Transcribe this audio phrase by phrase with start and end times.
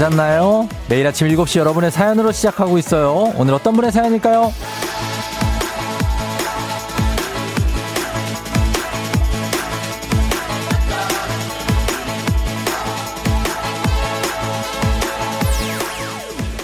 [0.00, 0.66] 잘 잤나요?
[0.88, 3.34] 매일 아침 7시 여러분의 사연으로 시작하고 있어요.
[3.36, 4.50] 오늘 어떤 분의 사연일까요?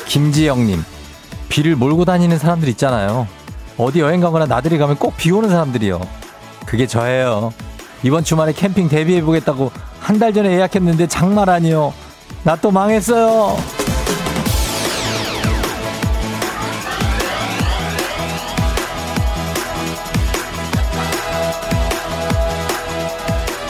[0.08, 0.82] 김지영님,
[1.48, 3.26] 비를 몰고 다니는 사람들 있잖아요.
[3.76, 6.00] 어디 여행 가거나 나들이 가면 꼭 비 오는 사람들이요.
[6.64, 7.52] 그게 저예요.
[8.02, 11.92] 이번 주말에 캠핑 데뷔해보겠다고 한 달 전에 예약했는데 장말 아니요.
[12.46, 13.56] 나 또 망했어요.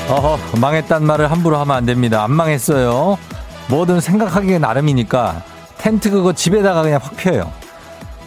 [0.09, 2.23] 어허, 망했단 말을 함부로 하면 안 됩니다.
[2.23, 3.19] 안 망했어요.
[3.69, 5.43] 뭐든 생각하기에 나름이니까
[5.79, 7.51] 텐트 그거 집에다가 그냥 확 펴요.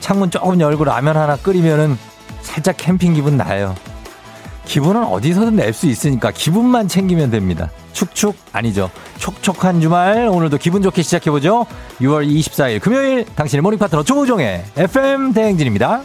[0.01, 1.97] 창문 조금 열고 라면 하나 끓이면은
[2.41, 3.75] 살짝 캠핑 기분 나요.
[4.65, 7.69] 기분은 어디서든 낼 수 있으니까 기분만 챙기면 됩니다.
[7.99, 8.89] 축축 아니죠.
[9.17, 11.65] 촉촉한 주말 오늘도 기분 좋게 시작해보죠.
[11.99, 16.03] 6월 24일 금요일 당신의 morning 파트너 조우종의 FM 대행진입니다.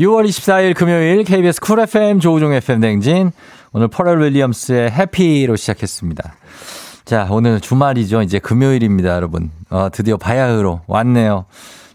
[0.00, 3.30] 6월 24일 금요일 KBS Cool FM 조우종 FM 대행진
[3.72, 6.34] 오늘 퍼렐 윌리엄스의 Happy로 시작했습니다.
[7.04, 8.22] 자 오늘 주말이죠.
[8.22, 9.52] 이제 금요일입니다 여러분.
[9.70, 11.46] 어, 드디어 바야흐로 왔네요.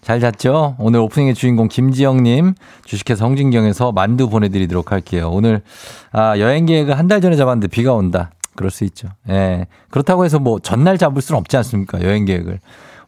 [0.03, 0.75] 잘 잤죠?
[0.79, 5.29] 오늘 오프닝의 주인공 김지영님 주식회사 성진경에서 만두 보내드리도록 할게요.
[5.31, 5.61] 오늘
[6.11, 8.31] 아, 여행 계획을 한 달 전에 잡았는데 비가 온다.
[8.55, 9.07] 그럴 수 있죠.
[9.29, 9.67] 예.
[9.89, 12.01] 그렇다고 해서 뭐 전날 잡을 수는 없지 않습니까?
[12.03, 12.59] 여행 계획을.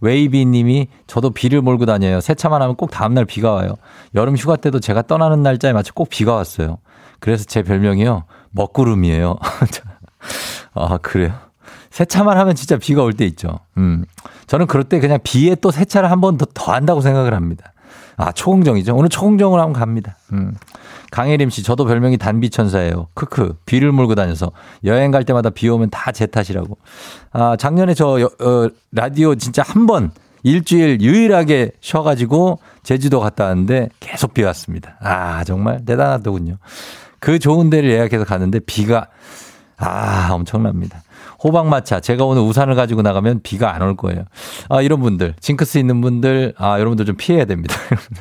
[0.01, 2.19] 웨이비 님이 저도 비를 몰고 다녀요.
[2.21, 3.75] 세차만 하면 꼭 다음날 비가 와요.
[4.13, 6.78] 여름 휴가 때도 제가 떠나는 날짜에 맞춰 꼭 비가 왔어요.
[7.19, 8.23] 그래서 제 별명이요.
[8.51, 9.38] 먹구름이에요.
[10.73, 11.34] 아, 그래요?
[11.95, 13.59] 세차만 하면 진짜 비가 올 때 있죠.
[13.78, 14.03] 음.
[14.47, 17.72] 저는 그럴 때 그냥 비에 또 세차를 한 번 더 더 한다고 생각을 합니다.
[18.17, 18.94] 아, 초공정이죠.
[18.95, 20.17] 오늘 초공정으로 한번 갑니다.
[20.34, 20.53] 음.
[21.11, 23.07] 강혜림 씨, 저도 별명이 단비천사예요.
[23.13, 24.51] 크크, 비를 몰고 다녀서
[24.84, 26.78] 여행 갈 때마다 비 오면 다 제 탓이라고.
[27.31, 30.11] 아, 작년에 저, 여, 어, 라디오 진짜 한 번
[30.44, 34.97] 일주일 유일하게 쉬어가지고 제주도 갔다 왔는데 계속 비 왔습니다.
[35.00, 36.57] 아, 정말 대단하더군요.
[37.19, 39.07] 그 좋은 데를 예약해서 갔는데 비가,
[39.78, 41.01] 아, 엄청납니다.
[41.45, 42.00] 호박마차.
[42.00, 44.23] 제가 오늘 우산을 가지고 나가면 비가 안 올 거예요.
[44.67, 47.75] 아, 이런 분들, 징크스 있는 분들, 아, 여러분들 좀 피해야 됩니다.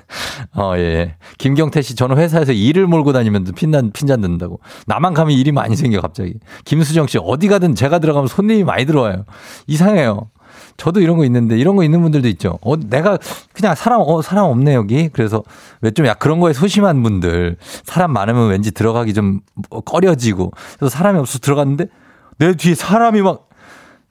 [0.54, 1.14] 어, 예, 예.
[1.38, 4.60] 김경태 씨, 저는 회사에서 일을 몰고 다니면 핀잔, 핀잔 듣는다고.
[4.86, 6.34] 나만 가면 일이 많이 생겨, 갑자기.
[6.66, 9.24] 김수정 씨, 어디 가든 제가 들어가면 손님이 많이 들어와요.
[9.66, 10.28] 이상해요.
[10.76, 12.58] 저도 이런 거 있는데 이런 거 있는 분들도 있죠.
[12.62, 13.18] 어, 내가
[13.54, 15.08] 그냥 사람, 어, 사람 없네, 여기.
[15.08, 15.42] 그래서
[15.80, 17.56] 왜좀약 그런 거에 소심한 분들.
[17.84, 19.40] 사람 많으면 왠지 들어가기 좀
[19.84, 20.52] 꺼려지고.
[20.78, 21.86] 그래서 사람이 없어서 들어갔는데
[22.38, 23.48] 내 뒤에 사람이 막,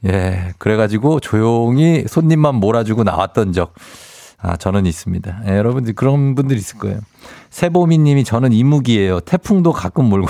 [0.05, 3.73] 예, 그래가지고 조용히 손님만 몰아주고 나왔던 적.
[4.41, 5.43] 아, 저는 있습니다.
[5.47, 6.99] 예, 여러분들 그런 분들 있을 거예요.
[7.49, 9.21] 세보미 님이 저는 이무기예요.
[9.21, 10.27] 태풍도 가끔 몰고.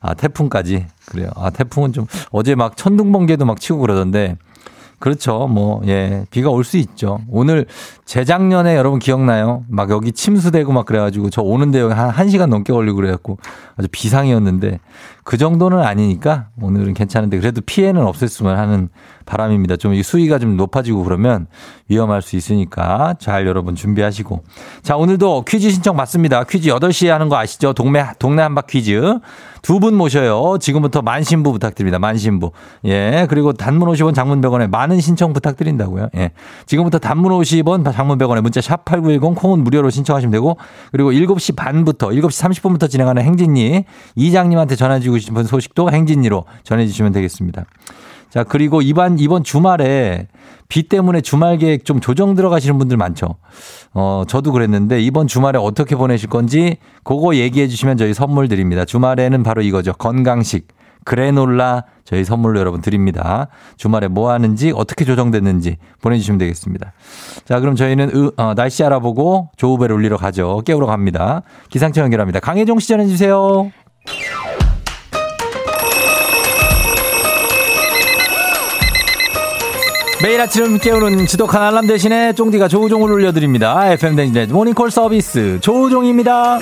[0.00, 0.86] 아, 태풍까지.
[1.06, 1.30] 그래요.
[1.36, 4.36] 아, 태풍은 좀 어제 막 천둥 번개도 막 치고 그러던데
[4.98, 5.48] 그렇죠.
[5.48, 7.20] 뭐, 예, 비가 올 수 있죠.
[7.28, 7.66] 오늘
[8.04, 9.64] 재작년에 여러분 기억나요?
[9.68, 13.38] 막 여기 침수되고 막 그래가지고 저 오는데 여기 한 1시간 넘게 걸리고 그래갖고
[13.76, 14.78] 아주 비상이었는데
[15.24, 18.88] 그 정도는 아니니까 오늘은 괜찮은데 그래도 피해는 없었으면 하는
[19.24, 19.76] 바람입니다.
[19.76, 21.46] 좀 수위가 좀 높아지고 그러면
[21.88, 24.42] 위험할 수 있으니까 잘 여러분 준비하시고.
[24.82, 26.42] 자, 오늘도 퀴즈 신청 받습니다.
[26.44, 27.72] 퀴즈 8시에 하는 거 아시죠?
[27.72, 29.18] 동네, 동네 한바 퀴즈.
[29.62, 30.58] 두 분 모셔요.
[30.58, 32.00] 지금부터 만신부 부탁드립니다.
[32.00, 32.50] 만신부.
[32.86, 33.26] 예.
[33.30, 36.08] 그리고 단문 50원 장문 100원에 많은 신청 부탁드린다고요.
[36.16, 36.32] 예.
[36.66, 40.56] 지금부터 단문 50원 장문 100원에 문자 샵 8910 콩은 무료로 신청하시면 되고
[40.90, 43.84] 그리고 7시 반부터 7시 30분부터 진행하는 행진이
[44.16, 47.64] 이장님한테 전해 주고 싶은 소식도 행진이로 전해 주시면 되겠습니다.
[48.30, 50.26] 자, 그리고 이번, 이번 주말에
[50.68, 53.36] 비 때문에 주말 계획 좀 조정 들어가시는 분들 많죠.
[53.92, 58.86] 어, 저도 그랬는데 이번 주말에 어떻게 보내실 건지 그거 얘기해 주시면 저희 선물 드립니다.
[58.86, 59.92] 주말에는 바로 이거죠.
[59.92, 60.68] 건강식.
[61.04, 63.48] 그래놀라 저희 선물로 여러분 드립니다.
[63.76, 66.92] 주말에 뭐 하는지 어떻게 조정됐는지 보내주시면 되겠습니다.
[67.44, 70.62] 자, 그럼 저희는 으, 어, 날씨 알아보고 조우배를 울리러 가죠.
[70.64, 71.42] 깨우러 갑니다.
[71.68, 72.40] 기상청 연결합니다.
[72.40, 73.70] 강혜종 시 전해 주세요.
[80.22, 83.90] 매일 아침 깨우는 지독한 알람 대신에 쫑디가 조우종을 울려드립니다.
[83.92, 86.60] FM 댕진의 모닝콜 서비스 조우종입니다.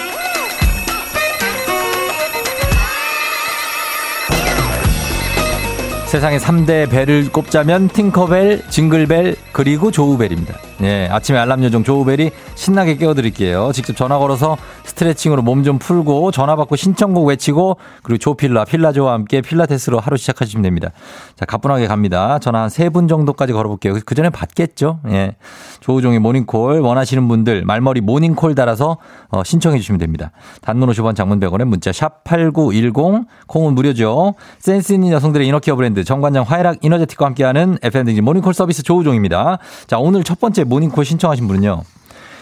[6.11, 10.55] 세상에 3대 벨을 꼽자면 팅커벨, 징글벨, 그리고 조우벨입니다.
[10.83, 13.71] 예, 아침에 알람 요정 조우벨이 신나게 깨워드릴게요.
[13.73, 19.41] 직접 전화 걸어서 스트레칭으로 몸 좀 풀고 전화 받고 신청곡 외치고 그리고 조필라, 필라조와 함께
[19.41, 20.91] 필라테스로 하루 시작하시면 됩니다.
[21.37, 22.39] 자, 가뿐하게 갑니다.
[22.41, 23.95] 전화 한 세 분 정도까지 걸어볼게요.
[24.05, 25.01] 그 전에 받겠죠?
[25.11, 25.37] 예.
[25.81, 28.97] 조우종의 모닝콜 원하시는 분들 말머리 모닝콜 달아서
[29.29, 30.33] 어, 신청해 주시면 됩니다.
[30.63, 34.35] 단문 50원 장문 100원에 문자 샵 8910 콩은 무료죠.
[34.59, 39.59] 센스 있는 여성들의 inner care 브랜드 정관장 화해락 이너제틱과 함께하는 FM댕진 모닝콜 서비스 조우종입니다.
[39.87, 41.83] 자, 오늘 첫 번째 모닝콜 신청하신 분은요.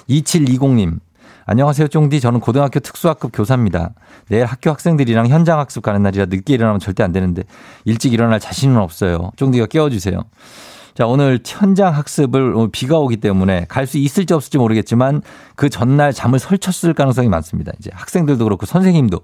[0.08, 0.98] 2720님.
[1.50, 2.20] 안녕하세요, 쫑디.
[2.20, 3.92] 저는 고등학교 특수학급 교사입니다.
[4.28, 7.44] 내일 학교 학생들이랑 현장 학습 가는 날이라 늦게 일어나면 절대 안 되는데
[7.86, 9.30] 일찍 일어날 자신은 없어요.
[9.36, 10.22] 쫑디가 깨워주세요.
[10.98, 15.22] 자, 오늘 현장 학습을 비가 오기 때문에 갈 수 있을지 없을지 모르겠지만
[15.54, 17.70] 그 전날 잠을 설쳤을 가능성이 많습니다.
[17.78, 19.20] 이제 학생들도 그렇고 선생님도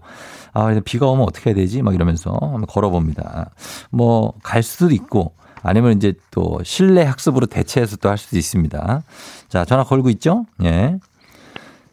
[0.53, 1.83] 아, 비가 오면 어떻게 해야 되지?
[1.83, 3.51] 막 이러면서 한번 걸어봅니다.
[3.91, 5.35] 뭐, 갈 수도 있고
[5.65, 9.03] 아니면 이제 또 실내 학습으로 대체해서 또 할 수도 있습니다.
[9.49, 10.47] 자, 전화 걸고 있죠?
[10.63, 10.97] 예.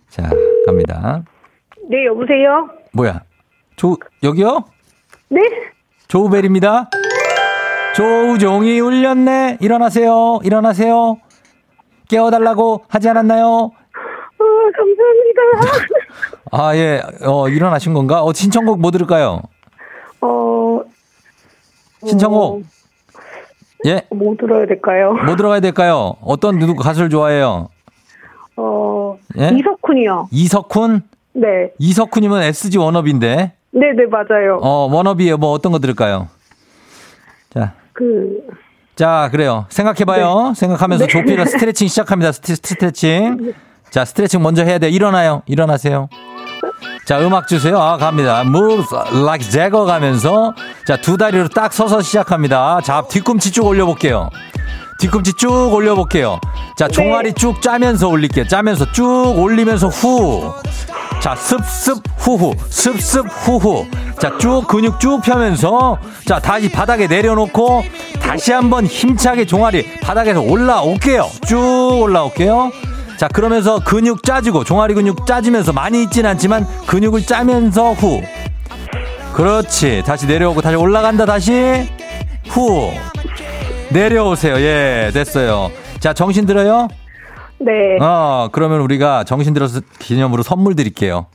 [0.10, 0.30] 자,
[0.68, 1.24] 갑니다.
[1.89, 2.69] 네, 여보세요?
[2.94, 3.22] 뭐야?
[3.78, 4.63] 조, 여기요?
[5.30, 5.42] 네?
[6.07, 6.88] 조우벨입니다.
[7.95, 9.57] 조우종이 울렸네.
[9.59, 10.39] 일어나세요.
[10.43, 11.17] 일어나세요.
[12.07, 13.71] 깨워달라고 하지 않았나요?
[14.39, 14.43] 아,
[14.77, 15.95] 감사합니다.
[16.51, 17.01] 아, 예.
[17.25, 18.23] 어, 일어나신 건가?
[18.23, 19.41] 어, 신청곡 뭐 들을까요?
[20.21, 20.81] 어,
[22.05, 22.59] 신청곡.
[22.59, 22.61] 어,
[23.85, 24.05] 예?
[24.11, 25.13] 뭐 들어야 될까요?
[25.25, 26.15] 뭐 들어가야 될까요?
[26.21, 27.69] 어떤 누구 가수를 좋아해요?
[28.55, 29.49] 어, 예?
[29.53, 30.27] 이석훈이요.
[30.31, 31.01] 이석훈?
[31.33, 31.71] 네.
[31.79, 33.53] 이석훈이면 SG 워너비인데.
[33.73, 34.59] 네네, 맞아요.
[34.61, 36.27] 어, 워너비에 뭐 어떤 거 들을까요?
[37.49, 37.73] 자.
[37.93, 38.41] 그,
[38.95, 39.65] 자, 그래요.
[39.69, 40.53] 생각해봐요.
[40.55, 41.11] 생각하면서 네.
[41.12, 42.31] 조필라 스트레칭 시작합니다.
[42.31, 43.53] 스트, 스트레칭.
[43.89, 44.91] 자, 스트레칭 먼저 해야 돼요.
[44.91, 45.41] 일어나요.
[45.47, 46.07] 일어나세요.
[47.05, 47.79] 자, 음악 주세요.
[47.79, 48.41] 아, 갑니다.
[48.41, 50.53] Moves like Jagger 가면서.
[50.85, 52.79] 자, 두 다리로 딱 서서 시작합니다.
[52.83, 54.29] 자, 뒤꿈치 쭉 올려볼게요.
[54.99, 56.39] 뒤꿈치 쭉 올려볼게요.
[56.77, 58.47] 자, 종아리 쭉 짜면서 올릴게요.
[58.47, 60.53] 짜면서 쭉 올리면서 후.
[61.21, 62.56] 자, 습습 후후.
[62.69, 63.85] 습습 후후.
[64.19, 67.83] 자, 쭉 근육 쭉 펴면서 자, 다시 바닥에 내려놓고
[68.19, 71.29] 다시 한번 힘차게 종아리 바닥에서 올라올게요.
[71.47, 72.71] 쭉 올라올게요.
[73.18, 78.21] 자, 그러면서 근육 짜지고 종아리 근육 짜지면서 많이 있진 않지만 근육을 짜면서 후.
[79.33, 80.01] 그렇지.
[80.03, 81.88] 다시 내려오고 다시 올라간다 다시
[82.50, 82.91] 후.
[83.89, 84.56] 내려오세요.
[84.56, 85.69] 예, 됐어요.
[86.00, 86.88] 자, 정신 들어요?
[87.63, 87.97] 네.
[88.01, 91.27] 어, 그러면 우리가 정신 들어서 기념으로 선물 드릴게요.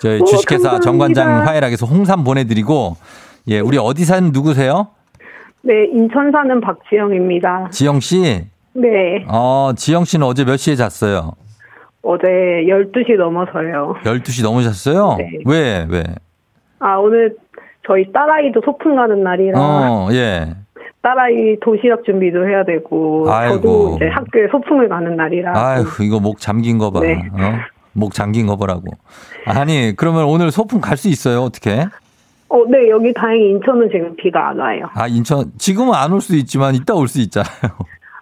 [0.00, 0.80] 저희 오, 주식회사 감사합니다.
[0.84, 2.96] 정관장 화해락에서 홍삼 보내드리고,
[3.48, 4.88] 예, 우리 어디 사는 누구세요?
[5.62, 7.68] 네, 인천 사는 박지영입니다.
[7.70, 8.44] 지영 씨?
[8.74, 9.24] 네.
[9.28, 11.32] 어, 지영 씨는 어제 몇 시에 잤어요?
[12.02, 13.94] 어제 12시 넘어서요.
[14.02, 15.16] 12시 넘으셨어요?
[15.18, 15.30] 네.
[15.46, 16.02] 왜, 왜?
[16.80, 17.36] 아, 오늘
[17.86, 20.48] 저희 딸아이도 소풍 가는 날이라 어, 예.
[21.02, 23.56] 딸아이 도시락 준비도 해야 되고 아이고.
[23.56, 27.00] 저도 이제 학교에 소풍을 가는 날이라 아휴, 이거 목 잠긴 거 봐.
[27.00, 27.14] 네.
[27.32, 27.52] 어?
[27.92, 28.82] 목 잠긴 거 보라고.
[29.46, 31.42] 아니, 그러면 오늘 소풍 갈 수 있어요?
[31.42, 31.86] 어떻게?
[32.48, 34.86] 어, 네, 여기 다행히 인천은 지금 비가 안 와요.
[34.94, 37.50] 아, 인천, 지금은 안 올 수도 있지만 이따 올 수 있잖아요.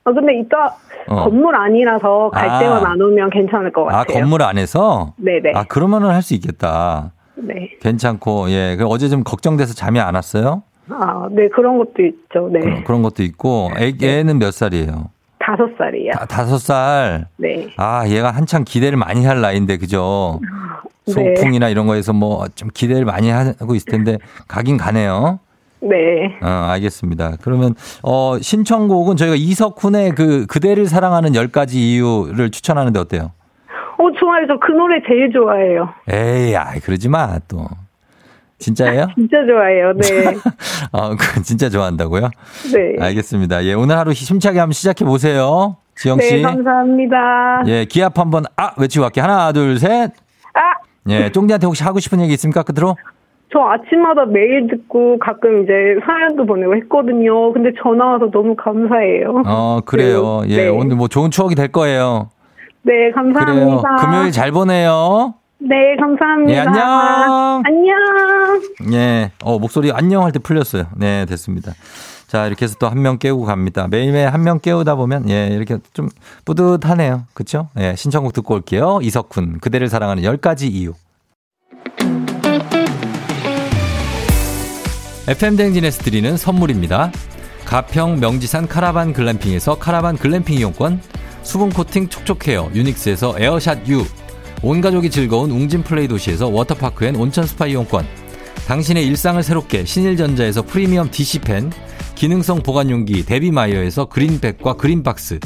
[0.04, 0.74] 아, 근데 이따
[1.08, 1.24] 어.
[1.24, 2.58] 건물 안이라서 갈 아.
[2.58, 4.20] 때만 안 오면 괜찮을 것 아, 같아요.
[4.20, 5.14] 건물 안에서?
[5.18, 5.52] 네네.
[5.54, 7.12] 아, 그러면은 할 수 있겠다.
[7.36, 7.70] 네.
[7.82, 8.76] 괜찮고, 예.
[8.76, 10.62] 그럼 어제 좀 걱정돼서 잠이 안 왔어요?
[10.90, 12.48] 아, 네, 그런 것도 있죠.
[12.52, 12.60] 네.
[12.60, 15.06] 그런, 그런 것도 있고, 애, 애는 몇 살이에요?
[15.38, 16.12] 다섯 살이요.
[16.12, 17.26] 다, 다섯 살.
[17.36, 17.68] 네.
[17.76, 20.40] 아, 얘가 한창 기대를 많이 할 나이인데, 그죠?
[21.06, 21.12] 네.
[21.12, 24.18] 소풍이나 이런 거에서 뭐 좀 기대를 많이 하고 있을 텐데,
[24.48, 25.40] 가긴 가네요.
[25.82, 26.36] 네.
[26.42, 27.36] 어, 알겠습니다.
[27.42, 33.32] 그러면, 어, 신청곡은 저희가 이석훈의 그, 그대를 사랑하는 열 가지 이유를 추천하는데 어때요?
[33.98, 34.46] 어, 좋아요.
[34.46, 35.88] 저 그 노래 제일 좋아해요.
[36.10, 37.66] 에이, 아 그러지 마, 또.
[38.60, 39.08] 진짜예요?
[39.16, 39.92] 진짜 좋아해요.
[39.94, 40.34] 네.
[40.92, 42.30] 어, 그 진짜 좋아한다고요?
[42.72, 43.04] 네.
[43.04, 43.64] 알겠습니다.
[43.64, 45.76] 예, 오늘 하루 힘차게 한번 시작해 보세요.
[45.96, 46.36] 지영 씨.
[46.36, 47.62] 네, 감사합니다.
[47.66, 49.24] 예, 기합 한번 아 외치고 갈게요.
[49.24, 50.12] 하나, 둘, 셋.
[50.54, 50.60] 아,
[51.08, 52.62] 예, 쫑디한테 혹시 하고 싶은 얘기 있습니까?
[52.62, 52.96] 끝으로?
[53.52, 55.72] 저 아침마다 메일 듣고 가끔 이제
[56.06, 57.52] 사연도 보내고 했거든요.
[57.52, 59.42] 근데 전화 와서 너무 감사해요.
[59.44, 60.42] 어, 그래요.
[60.46, 60.50] 네.
[60.50, 60.68] 예, 네.
[60.68, 62.30] 오늘 뭐 좋은 추억이 될 거예요.
[62.82, 63.12] 네, 그래요.
[63.14, 63.96] 감사합니다.
[63.96, 65.34] 금요일 잘 보내요.
[65.62, 66.52] 네, 감사합니다.
[66.52, 67.62] 예, 안녕.
[67.66, 68.92] 안녕.
[68.94, 70.84] 예, 어, 목소리 안녕 할 때 풀렸어요.
[70.96, 71.72] 네, 됐습니다.
[72.28, 73.86] 자, 이렇게 해서 또 한 명 깨우고 갑니다.
[73.88, 76.08] 매일매일 한 명 깨우다 보면, 예, 이렇게 좀
[76.44, 77.24] 뿌듯하네요.
[77.34, 77.68] 그쵸?
[77.78, 79.00] 예, 신청곡 듣고 올게요.
[79.02, 80.94] 이석훈, 그대를 사랑하는 10가지 이유.
[85.28, 87.12] FM댕진에서 드리는 선물입니다.
[87.66, 91.00] 가평 명지산 카라반 글램핑에서 카라반 글램핑 이용권,
[91.42, 94.04] 수분 코팅 촉촉 헤어 유닉스에서 에어샷 U,
[94.62, 98.06] 온 가족이 즐거운 웅진 플레이 도시에서 워터파크 and 온천 스파 이용권,
[98.66, 101.72] 당신의 일상을 새롭게 신일전자에서 프리미엄 DC팬,
[102.14, 105.40] 기능성 보관용기 데비마이어에서 그린백과 그린박스,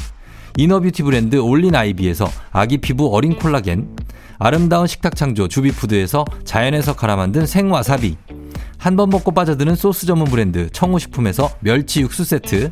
[0.57, 3.95] inner beauty 브랜드 올린 아이비에서 아기 피부 어린 콜라겐,
[4.37, 8.17] 아름다운 식탁 창조 주비푸드에서 자연에서 갈아 만든 생와사비,
[8.77, 12.71] 한 번 먹고 빠져드는 소스 전문 브랜드 청우식품에서 멸치 육수 세트,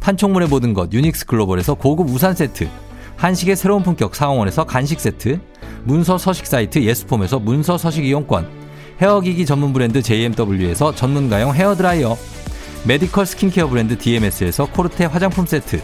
[0.00, 2.66] 판촉물의 모든 것 유닉스 글로벌에서 고급 우산 세트,
[3.22, 5.38] 한식의 새로운 품격 사홍원에서 간식 세트,
[5.84, 8.48] 문서 서식 사이트 예스폼에서 문서 서식 이용권,
[9.00, 12.18] 헤어기기 전문 브랜드 JMW에서 전문가용 헤어드라이어,
[12.84, 15.80] medical skincare 브랜드 DMS에서 코르테 화장품 세트,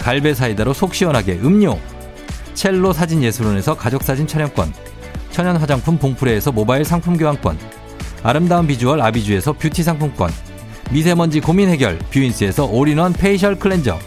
[0.00, 1.78] 갈베 사이다로 속 시원하게 음료,
[2.52, 4.74] 첼로 사진 예술원에서 가족 사진 촬영권,
[5.30, 7.58] 천연 화장품 봉프레에서 모바일 상품 교환권,
[8.22, 10.30] 아름다운 비주얼 아비주에서 뷰티 상품권,
[10.90, 13.98] 미세먼지 고민 해결 뷰인스에서 all-in-one facial cleanser,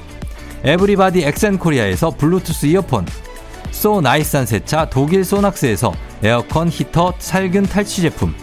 [0.63, 3.05] 에브리바디 엑센코리아에서 블루투스 이어폰,
[3.71, 8.35] 소 나이산 세차 독일 소낙스에서 에어컨 히터 살균 탈취 제품,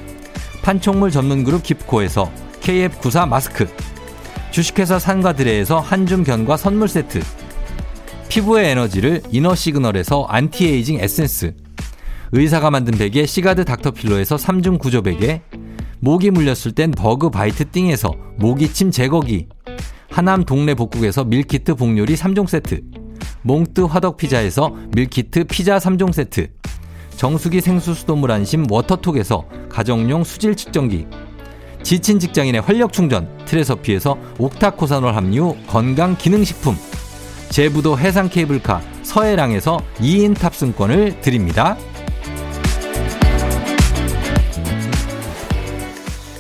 [0.63, 2.33] 판촉물 전문 그룹 깁코에서
[2.63, 3.69] KF94 마스크,
[4.51, 7.21] 주식회사 산과드레에서 한줌 견과 선물 세트,
[8.29, 11.55] 피부의 에너지를 이너 시그널에서 안티에이징 에센스,
[12.33, 15.43] 의사가 만든 베개 시가드 닥터필로에서 3중 구조 베개,
[16.01, 19.49] 모기 물렸을 땐 버그 바이트 띵에서 모기침 제거기,
[20.17, 22.81] 하남 동네 복국에서 밀키트 복요리 3종 세트,
[23.43, 26.49] 몽뜨 화덕 피자에서 밀키트 피자 3종 세트,
[27.19, 31.07] 정수기 생수 수돗물 안심 워터톡에서 가정용 수질 측정기,
[31.83, 36.77] 지친 직장인의 활력 충전 트레서피에서 옥타코사놀 함유 건강 기능식품,
[37.51, 41.77] 제부도 해상 케이블카 서해랑에서 2인 탑승권을 드립니다.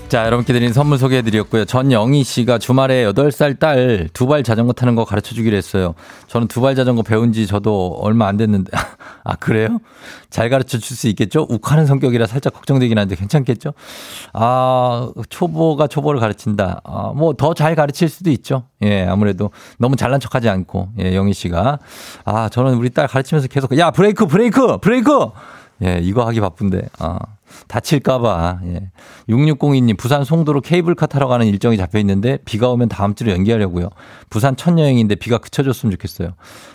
[0.09, 1.65] 자, 여러분께 드린 선물 소개해 드렸고요.
[1.65, 5.95] 전영희 씨가 주말에 8살 딸 두 발 자전거 타는 거 가르쳐 주기로 했어요.
[6.29, 8.71] 저는 두 발 자전거 배운 지 저도 얼마 안 됐는데.
[9.25, 9.79] 아, 그래요?
[10.31, 11.45] 잘 가르쳐 줄 수 있겠죠?
[11.51, 13.73] 욱하는 성격이라 살짝 걱정되긴 한데 괜찮겠죠?
[14.33, 16.81] 아, 초보가 초보를 가르친다.
[16.85, 18.69] 아, 뭐 더 잘 가르칠 수도 있죠.
[18.83, 20.91] 예, 아무래도 너무 잘난 척 하지 않고.
[21.01, 21.81] 예, 영희 씨가.
[22.25, 25.11] 아, 저는 우리 딸 가르치면서 계속 야, 브레이크, 브레이크, 브레이크!
[25.85, 26.83] 예, 이거 하기 바쁜데.
[27.01, 27.19] 아.
[27.69, 28.61] 다칠까봐.
[28.67, 28.91] 예.
[29.29, 33.91] 6602님, 부산 송도로 케이블카 타러 가는 일정이 잡혀 있는데 비가 오면 다음 주로 연기하려고요.
[34.31, 36.31] 부산 첫 여행인데 비가 그쳐줬으면 좋겠어요.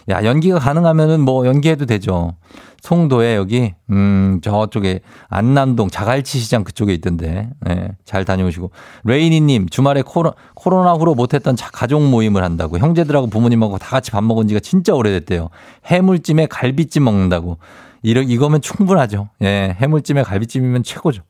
[0.09, 2.35] 야, 연기가 가능하면은 뭐 연기해도 되죠.
[2.81, 8.71] 송도에 여기, 음, 저쪽에 안남동 자갈치 시장 그쪽에 있던데, 예, 잘 다녀오시고.
[9.03, 12.79] 레이니님, 주말에 코로, 코로나 후로 못했던 가족 모임을 한다고.
[12.79, 15.49] 형제들하고 부모님하고 다 같이 밥 먹은 지가 진짜 오래됐대요.
[15.85, 17.59] 해물찜에 갈비찜 먹는다고.
[18.03, 19.29] 이러, 이거면 충분하죠.
[19.41, 21.21] 예, 해물찜에 갈비찜이면 최고죠.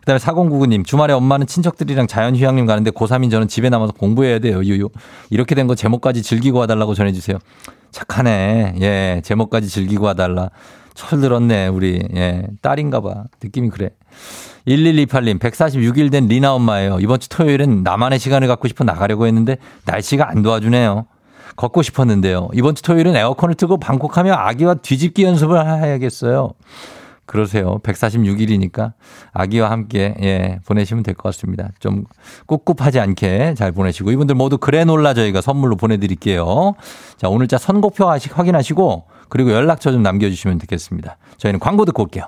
[0.00, 4.62] 그 다음에 4099님, 주말에 엄마는 친척들이랑 자연휴양림 가는데 고3인 저는 집에 남아서 공부해야 돼요.
[4.64, 4.88] 유유.
[5.30, 7.38] 이렇게 된 거 제목까지 즐기고 와달라고 전해주세요.
[7.92, 8.74] 착하네.
[8.80, 10.50] 예, 제목까지 즐기고 와달라.
[10.94, 12.02] 철 들었네, 우리.
[12.16, 13.24] 예, 딸인가 봐.
[13.42, 13.90] 느낌이 그래.
[14.66, 16.98] 1128님, 146일 된 리나 엄마예요.
[17.00, 21.06] 이번 주 토요일엔 나만의 시간을 갖고 싶어 나가려고 했는데 날씨가 안 도와주네요.
[21.56, 22.48] 걷고 싶었는데요.
[22.54, 26.52] 이번 주 토요일은 에어컨을 틀고 방콕하며 아기와 뒤집기 연습을 해야겠어요.
[27.24, 27.78] 그러세요.
[27.82, 28.92] 146일이니까
[29.32, 31.68] 아기와 함께 예, 보내시면 될 것 같습니다.
[31.78, 32.04] 좀
[32.46, 36.74] 꿉꿉하지 않게 잘 보내시고 이분들 모두 그래놀라 저희가 선물로 보내드릴게요.
[37.16, 41.16] 자 오늘자 선곡표 확인하시고 그리고 연락처 좀 남겨주시면 되겠습니다.
[41.38, 42.24] 저희는 광고 듣고 올게요.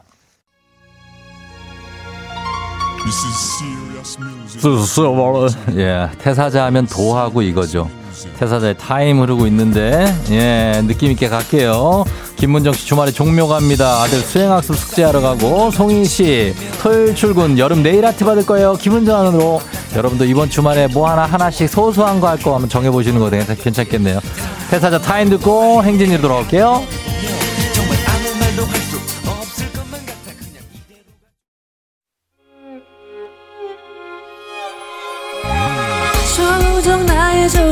[5.77, 7.91] 예, 태사자 하면 도하고 이거죠.
[8.39, 12.05] 태사자의 타임 흐르고 있는데 예 느낌 있게 갈게요.
[12.37, 14.03] 김문정 씨 주말에 종묘 갑니다.
[14.03, 18.75] 아들 수행학습 숙제하러 가고 송희 씨 토요일 출근 여름 네일 아트 받을 거예요.
[18.75, 19.61] 김은정으로
[19.97, 24.21] 여러분도 이번 주말에 뭐 하나 하나씩 소소한 거 할거 한번 정해 보시는 거 괜찮겠네요.
[24.71, 26.83] 태사자 타임 듣고 행진이로 돌아올게요.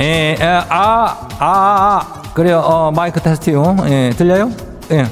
[0.00, 2.60] 예, 예, 아, 아, 아, 그래요.
[2.60, 3.76] 어, 마이크 테스트요.
[3.88, 4.50] 예, 들려요?
[4.92, 5.06] 예.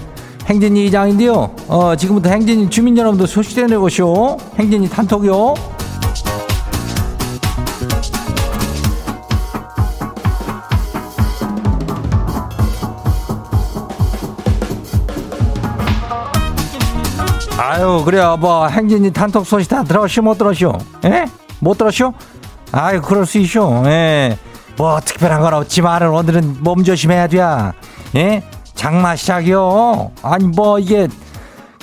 [0.47, 1.51] 행진이 이장인데요.
[1.67, 4.37] 어, 지금부터 행진이 주민 여러분들 소식 내보시오.
[4.57, 5.55] 행진이 단톡요.
[17.59, 18.37] 아유, 그래요.
[18.39, 20.23] 뭐, 행진이 단톡 소식 다 들었쇼?
[20.23, 20.79] 못 들었쇼?
[21.07, 21.27] 예?
[21.59, 22.15] 못 들었쇼?
[22.71, 23.83] 아유, 그럴 수 있쇼.
[23.87, 24.39] 예.
[24.77, 27.39] 뭐 특별한 건 없지만 오늘은 몸 조심해야 돼.
[28.15, 28.43] 예?
[28.75, 30.11] 장마 시작이요.
[30.23, 31.09] 아니, 뭐, 이게,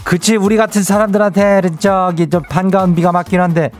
[0.03, 3.71] 그치, 우리 같은 사람들한테는 저기 좀 반가운 비가 맞긴 한데,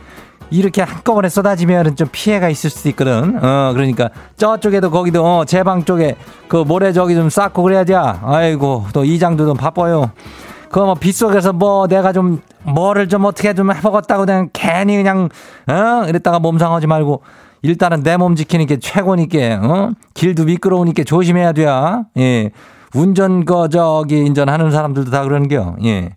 [0.50, 3.38] 이렇게 한꺼번에 쏟아지면 좀 피해가 있을 수도 있거든.
[3.42, 6.16] 어, 그러니까 저쪽에도 거기도 어, 제방 쪽에
[6.48, 7.94] 그 모래 저기 좀 쌓고 그래야지.
[7.94, 10.10] 아이고, 또 이장도 좀 바빠요.
[10.70, 15.28] 그뭐 빗속에서 뭐 내가 좀 뭐를 좀 어떻게 좀 해먹었다고 그냥 괜히 그냥
[15.68, 17.22] 어 이랬다가 몸 상하지 말고
[17.64, 21.66] 일단은 내 몸 지키는 게 최고니까 어 길도 미끄러우니까 조심해야 돼.
[22.18, 22.50] 예.
[22.94, 25.76] 운전 거 저기 인전하는 사람들도 다 그러는겨.
[25.84, 26.10] 예.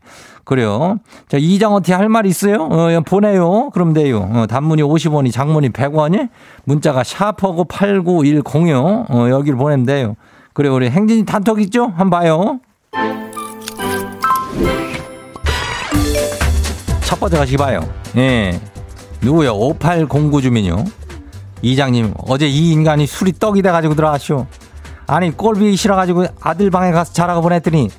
[0.43, 0.97] 그래요.
[1.27, 2.67] 자, 이장어티 할말 있어요?
[2.71, 3.69] 어, 보내요.
[3.71, 4.29] 그럼 돼요.
[4.31, 6.29] 어, 단문이 50원이, 장문이 100원이,
[6.65, 10.15] 문자가 샤퍼고 89106, 어, 여기를 보내면 돼요.
[10.53, 11.91] 그래, 우리 행진이 단톡 있죠?
[11.97, 12.59] 한번 봐요.
[17.05, 17.81] 첫 번째 가시기 봐요.
[18.15, 18.59] 예.
[19.21, 19.51] 누구요?
[19.53, 20.85] 5809 주민요.
[21.61, 24.45] 이장님, 어제 이 인간이 술이 떡이 돼가지고 들어가시오.
[25.07, 27.89] 아니, 꼴비 싫어가지고 아들 방에 가서 자라고 보냈더니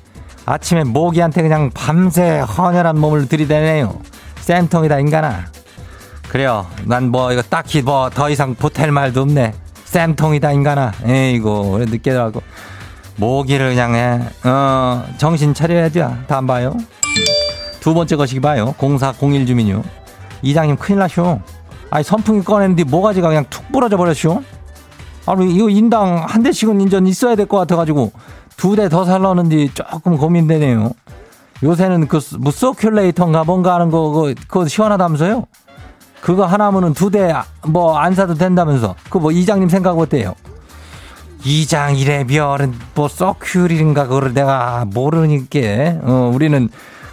[0.45, 3.99] 아침에 모기한테 그냥 밤새 헌혈한 몸을 들이대네요.
[4.41, 5.45] 쌤통이다 인간아.
[6.29, 6.65] 그래요.
[6.85, 9.53] 난 뭐 이거 딱히 뭐 더 이상 보탤 말도 없네.
[9.85, 10.91] 쌤통이다 인간아.
[11.05, 12.41] 에이고 늦게 들어가고
[13.15, 14.19] 모기를 그냥 해.
[14.47, 16.17] 어 정신 차려야죠.
[16.27, 16.75] 다음 봐요.
[17.79, 18.73] 두 번째 것이기 봐요.
[18.77, 19.83] 0401 주민요.
[20.43, 21.41] 이장님 큰일 나쇼.
[21.91, 24.43] 아니 선풍기 꺼냈는데 모가지가 그냥 툭 부러져 버렸쇼.
[25.25, 28.11] 아니 이거 인당 한 대씩은 인전 있어야 될 것 같아가지고
[28.57, 30.91] 두 대 더 살라는데 조금 고민되네요.
[31.61, 35.45] 요새는 그, 뭐, 서큘레이터인가 뭔가 하는 거, 그거, 그거 시원하다면서요?
[36.21, 37.33] 그거 하나면은 두 대,
[37.67, 38.95] 뭐, 안 사도 된다면서.
[39.09, 40.35] 그 뭐, 이장님 생각 어때요?
[41.43, 45.59] 이장 이래별은 뭐, 서큘인가 그거를 내가 모르니까,
[46.03, 46.69] 어, 우리는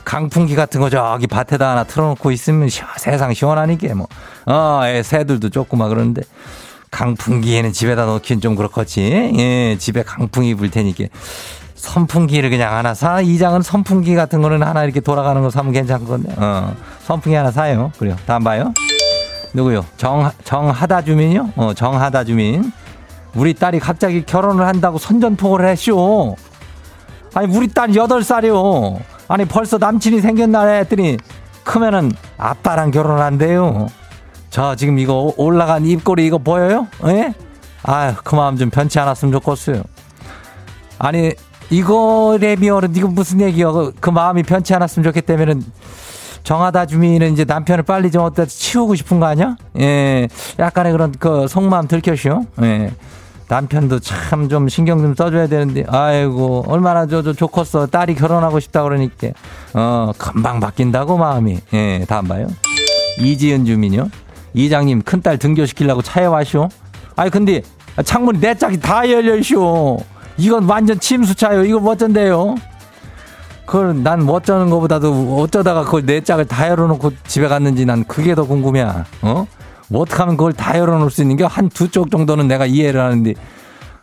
[0.06, 4.06] 강풍기 같은 거 저기 밭에다 하나 틀어놓고 있으면 시, 세상 시원하니까, 뭐.
[4.46, 6.22] 어, 애, 새들도 조그마 그러는데.
[6.92, 9.32] 강풍기에는 집에다 놓긴 좀 그렇겠지.
[9.36, 11.06] 예, 집에 강풍이 불 테니까.
[11.74, 13.20] 선풍기를 그냥 하나 사.
[13.20, 16.32] 이장은 선풍기 같은 거는 하나 이렇게 돌아가는 거 사면 괜찮을 건데.
[16.36, 17.90] 어, 선풍기 하나 사요.
[17.98, 18.14] 그래요.
[18.26, 18.72] 다음 봐요.
[19.54, 19.84] 누구요?
[19.96, 21.50] 정, 정하다 주민이요?
[21.56, 22.70] 어, 정하다 주민.
[23.34, 26.36] 우리 딸이 갑자기 결혼을 한다고 선전포고를 했쇼.
[27.34, 29.15] 아니, 우리 딸 8살이요.
[29.28, 31.16] 아니, 벌써 남친이 생겼나 했더니
[31.64, 33.88] 크면은 아빠랑 결혼한대요.
[34.50, 36.86] 저 지금 이거 올라간 입꼬리 이거 보여요?
[37.06, 37.34] 예?
[37.82, 39.82] 아유, 그 마음 좀 변치 않았으면 좋겠어요.
[40.98, 41.32] 아니,
[41.70, 43.70] 이거 레미어는 이거 무슨 얘기야?
[43.72, 45.64] 그, 그 마음이 변치 않았으면 좋겠다면은
[46.44, 49.56] 정하다 주민은 이제 남편을 빨리 좀 어디다 치우고 싶은 거 아니야?
[49.80, 50.28] 예.
[50.60, 52.46] 약간의 그런 그 속마음 들켰쇼.
[52.62, 52.92] 예.
[53.48, 57.86] 남편도 참 좀 신경 좀 써줘야 되는데, 아이고, 얼마나 저, 저 좋겠어.
[57.86, 59.28] 딸이 결혼하고 싶다 그러니까.
[59.74, 61.58] 어, 금방 바뀐다고 마음이.
[61.74, 62.48] 예, 다음 봐요.
[63.20, 64.08] 이지은 주민요.
[64.54, 66.68] 이장님 큰딸 등교시키려고 차에 와쇼.
[67.16, 67.62] 아니 근데
[68.04, 69.98] 창문이 내 짝이 다 열려쇼.
[70.38, 71.64] 이건 완전 침수차요.
[71.64, 72.56] 이거 어쩐데요?
[73.64, 78.44] 그걸 난 어쩌는 것보다도 어쩌다가 그걸 내 짝을 다 열어놓고 집에 갔는지 난 그게 더
[78.46, 78.86] 궁금해.
[79.22, 79.46] 어?
[79.88, 83.00] 뭐 어떻게 하면 그걸 다 열어놓을 수 있는 게 한 두 쪽 정도는 내가 이해를
[83.00, 83.34] 하는데.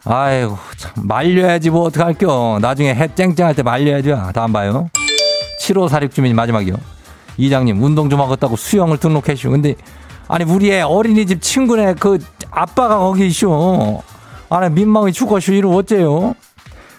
[0.05, 0.91] 아이고 참.
[0.97, 2.59] 말려야지 뭐 어떡할겨.
[2.61, 4.31] 나중에 해 쨍쨍할 때 말려야죠.
[4.33, 4.89] 다음 봐요.
[5.59, 6.75] 7546 주민이 마지막이요.
[7.37, 9.49] 이장님 운동 좀 하겠다고 수영을 등록했슈.
[9.49, 9.75] 근데
[10.27, 12.19] 아니 우리 의 어린이집 친구네 그
[12.51, 14.01] 아빠가 거기 있쇼.
[14.49, 16.35] 아니 민망해 죽었쇼 이러 어째요?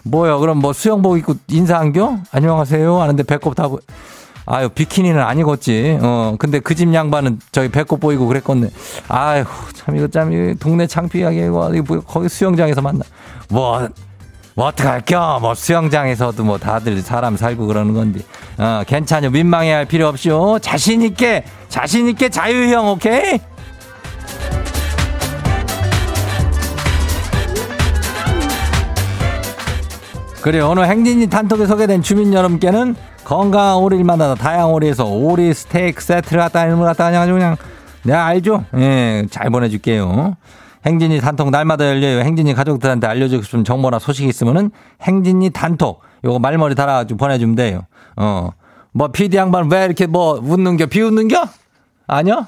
[0.05, 2.18] 뭐야 그럼 뭐 수영복 입고 인사한겨?
[2.33, 3.01] 안녕하세요.
[3.01, 3.81] 하는데 배꼽 타고
[4.47, 5.99] 아유 비키니는 아니겠지.
[6.03, 8.71] 어 근데 그 집 양반은 저기 배꼽 보이고 그랬건데.
[9.09, 13.05] 아유 참 이거 참 동네 창피하게 이거 뭐 거기 수영장에서 만나.
[13.49, 13.89] 뭐
[14.57, 15.39] 뭐 어떡할 겨?
[15.41, 18.21] 뭐 수영장에서도 뭐 다들 사람 살고 그러는 건데.
[18.57, 19.31] 어, 괜찮요.
[19.31, 20.61] 민망해 할 필요 없이요.
[20.61, 23.41] 자신있게, 자신있게 자유형, 오케이?
[30.41, 36.41] 그래 오늘 행진이 단톡에 소개된 주민 여러분께는 건강한 오리를 만나다 다양한 오리에서 오리 스테이크 세트를
[36.41, 37.57] 갖다 걸 갖다 그냥 그냥
[38.03, 38.65] 내가 알죠?
[38.77, 40.37] 예, 잘 보내줄게요.
[40.87, 42.21] 행진이 단톡 날마다 열려요.
[42.21, 44.71] 행진이 가족들한테 알려주고 싶은 정보나 소식이 있으면은
[45.03, 47.87] 행진이 단톡 요거 말머리 달아가지고 보내주면 돼요.
[48.17, 48.51] 어.
[48.93, 51.49] 뭐 PD 양반 왜 이렇게 뭐 웃는겨 비웃는겨?
[52.07, 52.47] 아니요?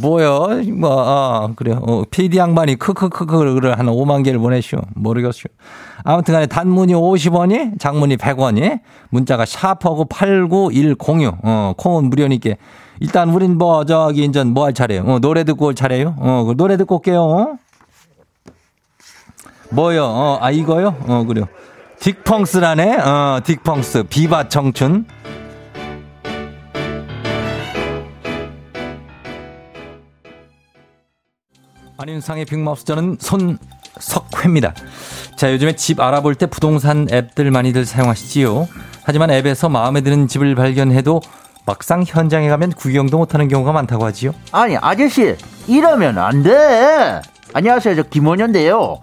[0.00, 0.48] 뭐요?
[0.76, 1.80] 뭐, 어, 그래요.
[1.86, 4.80] 어, PD 양반이 크크크크를 한 5만 개를 보내시오.
[4.94, 5.48] 모르겠슈.
[6.04, 8.80] 아무튼 간에 단문이 50원이, 장문이 100원이,
[9.10, 12.50] 문자가 샤퍼고 89106, 어, 콩은 무료니까.
[13.00, 15.02] 일단 우린 뭐, 저기, 인전 뭐 할 차례요?
[15.04, 16.14] 어, 노래 듣고 올 차례요?
[16.18, 17.22] 어, 그 노래 듣고 올게요.
[17.22, 17.46] 어?
[19.70, 20.04] 뭐요?
[20.04, 20.94] 어, 아, 이거요?
[21.08, 21.46] 어, 그래요.
[22.00, 23.00] 딕펑스라네?
[23.04, 24.08] 어, 딕펑스.
[24.08, 25.06] 비바 청춘.
[31.98, 33.18] 안윤상의 빅마우스 저는
[33.98, 34.72] 석회입니다.
[35.36, 38.68] 자, 요즘에 집 알아볼 때 부동산 앱들 많이들 사용하시지요.
[39.02, 41.20] 하지만 앱에서 마음에 드는 집을 발견해도
[41.66, 44.32] 막상 현장에 가면 구경도 못하는 경우가 많다고 하지요.
[44.52, 45.34] 아니 아저씨
[45.66, 47.20] 이러면 안 돼.
[47.52, 48.98] 안녕하세요 저 김원현인데요.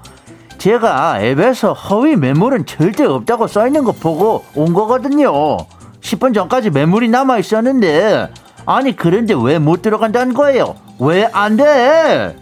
[0.58, 5.58] 제가 앱에서 허위 매물은 절대 없다고 써있는 거 보고 온 거거든요.
[6.02, 8.30] 10분 전까지 매물이 남아 있었는데
[8.66, 10.76] 아니 그런데 왜 못 들어간다는 거예요?
[11.00, 12.36] 왜 안 돼?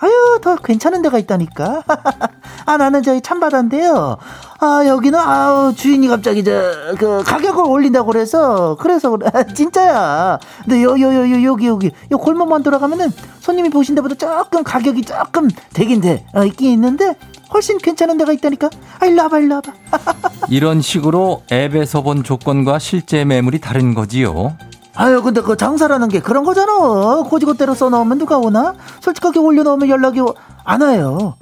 [0.00, 1.82] 아유, 더 괜찮은 데가 있다니까.
[2.66, 4.16] 아, 나는 저기 참바다인데요.
[4.60, 6.52] 아, 여기는, 아우, 주인이 갑자기 저,
[6.98, 9.28] 그, 가격을 올린다고 그래서, 그래서, 그래.
[9.54, 10.38] 진짜야.
[10.64, 15.02] 근데 요, 요, 요, 요, 여기, 여기, 요 골목만 돌아가면은 손님이 보신 데보다 조금 가격이
[15.02, 16.24] 조금 되긴 돼.
[16.32, 17.16] 어, 있긴 있는데,
[17.52, 18.70] 훨씬 괜찮은 데가 있다니까.
[19.00, 19.72] 아, 일로 와봐, 일로 와봐.
[20.48, 24.56] 이런 식으로 앱에서 본 조건과 실제 매물이 다른 거지요.
[25.00, 27.22] 아유 근데 그 장사라는 게 그런 거잖아.
[27.22, 28.74] 고지고대로 써놓으면 누가 오나?
[29.00, 30.20] 솔직하게 올려놓으면 연락이
[30.64, 31.36] 안 와요.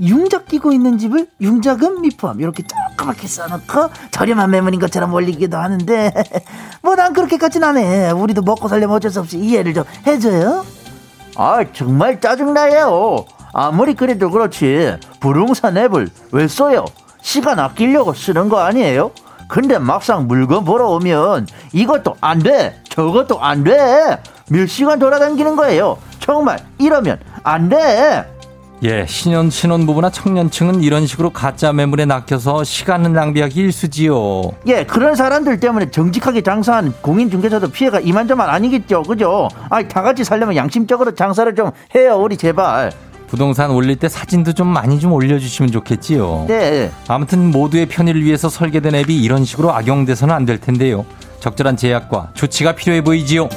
[0.00, 2.40] 융작 끼고 있는 집을 융자금 미포함.
[2.40, 2.62] 이렇게
[2.96, 6.10] 조그맣게 써놓고 저렴한 매물인 것처럼 올리기도 하는데.
[6.80, 8.10] 뭐 난 그렇게까지는 안해.
[8.12, 10.64] 우리도 먹고 살려면 어쩔 수 없이 이해를 좀 해줘요.
[11.36, 13.26] 아 정말 짜증나요.
[13.52, 14.96] 아무리 그래도 그렇지.
[15.20, 16.86] 부동산 앱을 왜 써요?
[17.20, 19.10] 시간 아끼려고 쓰는 거 아니에요?
[19.48, 24.18] 근데 막상 물건 보러 오면 이것도 안 돼, 저것도 안 돼.
[24.50, 25.96] 몇 시간 돌아다니는 거예요.
[26.18, 28.24] 정말 이러면 안 돼.
[28.84, 34.42] 예, 신혼, 신혼부부나 청년층은 이런 식으로 가짜 매물에 낚여서 시간을 낭비하기 일쑤지요.
[34.66, 39.02] 예, 그런 사람들 때문에 정직하게 장사하는 공인중개사도 피해가 이만저만 아니겠죠.
[39.04, 39.48] 그죠?
[39.70, 42.90] 아, 다 같이 살려면 양심적으로 장사를 좀 해요, 우리 제발.
[43.28, 46.44] 부동산 올릴 때 사진도 좀 많이 좀 올려주시면 좋겠지요.
[46.48, 46.90] 네.
[47.08, 51.06] 아무튼 모두의 편의를 위해서 설계된 앱이 이런 식으로 악용돼서는 안 될 텐데요.
[51.42, 53.48] 적절한 제약과 조치가 필요해 보이지요.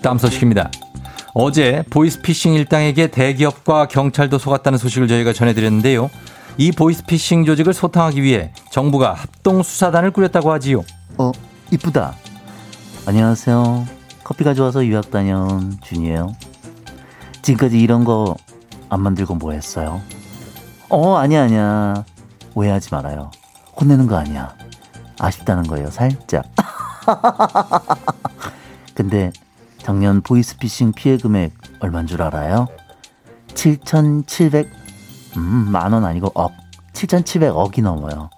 [0.00, 0.70] 다음 소식입니다.
[1.34, 6.08] 어제 보이스피싱 일당에게 대기업과 경찰도 속았다는 소식을 저희가 전해드렸는데요.
[6.56, 10.84] 이 보이스피싱 조직을 소탕하기 위해 정부가 합동 수사단을 꾸렸다고 하지요.
[11.18, 11.32] 어,
[11.72, 12.14] 이쁘다.
[13.06, 13.86] 안녕하세요.
[14.22, 16.32] 커피 가져와서 유학 다녀온 준이에요.
[17.42, 18.36] 지금까지 이런 거
[18.92, 20.02] 안 만들고 뭐 했어요?
[20.90, 22.04] 어, 아니야, 아니야.
[22.54, 23.30] 오해하지 말아요.
[23.80, 24.54] 혼내는 거 아니야.
[25.18, 26.44] 아쉽다는 거예요, 살짝.
[28.94, 29.32] 근데
[29.78, 32.68] 작년 보이스피싱 피해 금액 얼만 줄 알아요?
[33.54, 34.70] 7,700,
[35.36, 36.52] 음, 만원 아니고 억.
[36.92, 38.30] 7,700억이 넘어요.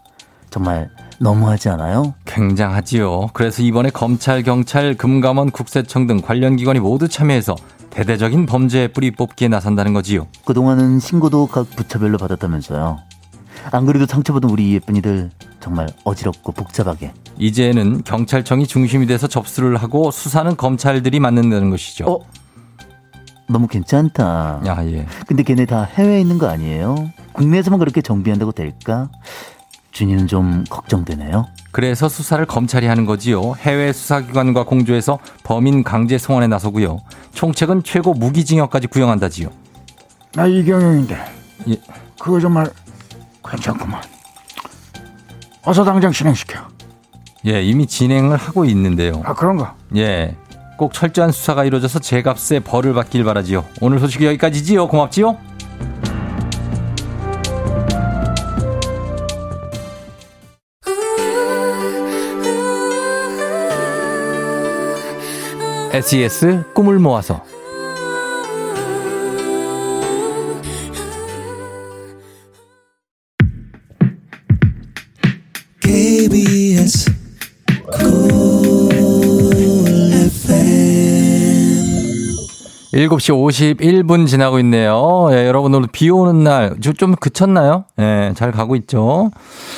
[0.51, 2.15] 정말 너무하지 않아요?
[2.25, 3.29] 굉장하지요.
[3.33, 7.57] 그래서 이번에 검찰, 경찰, 금감원, 국세청 등 관련 기관이 모두 참여해서
[7.91, 10.27] 대대적인 범죄 뿌리 뽑기에 나선다는 거지요.
[10.45, 12.99] 그동안은 신고도 각 부처별로 받았다면서요.
[13.71, 17.13] 안 그래도 상처받은 우리 예쁜이들 정말 어지럽고 복잡하게.
[17.39, 22.05] 이제는 경찰청이 중심이 돼서 접수를 하고 수사는 검찰들이 맡는다는 것이죠.
[22.07, 22.21] 어?
[23.49, 24.63] 너무 괜찮다.
[24.67, 25.07] 야, 예.
[25.27, 27.11] 근데 걔네 다 해외에 있는 거 아니에요?
[27.33, 29.11] 국내에서만 그렇게 정비한다고 될까?
[29.93, 31.47] 준이는 좀 걱정되네요.
[31.71, 33.55] 그래서 수사를 검찰이 하는 거지요.
[33.59, 36.99] 해외 수사기관과 공조해서 범인 강제 송환에 나서고요.
[37.33, 39.51] 총책은 최고 무기징역까지 구형한다지요.
[40.35, 41.17] 나 이경영인데
[41.69, 41.77] 예.
[42.19, 42.71] 그거 정말
[43.49, 44.03] 괜찮구만
[45.65, 46.61] 어서 당장 진행시켜
[47.47, 49.23] 예, 이미 진행을 하고 있는데요.
[49.25, 50.35] 아 그런가 예.
[50.77, 53.65] 꼭 철저한 수사가 이루어져서 제 값에 벌을 받길 바라지요.
[53.81, 54.89] 오늘 소식이 여기까지지요.
[54.89, 55.37] 고맙지요.
[65.93, 67.45] SES 꿈을 모아서
[83.09, 85.29] 7시 51분 지나고 있네요.
[85.31, 87.85] 예, 여러분 오늘 비 오는 날 좀 그쳤나요?
[87.99, 89.31] 예, 잘 가고 있죠.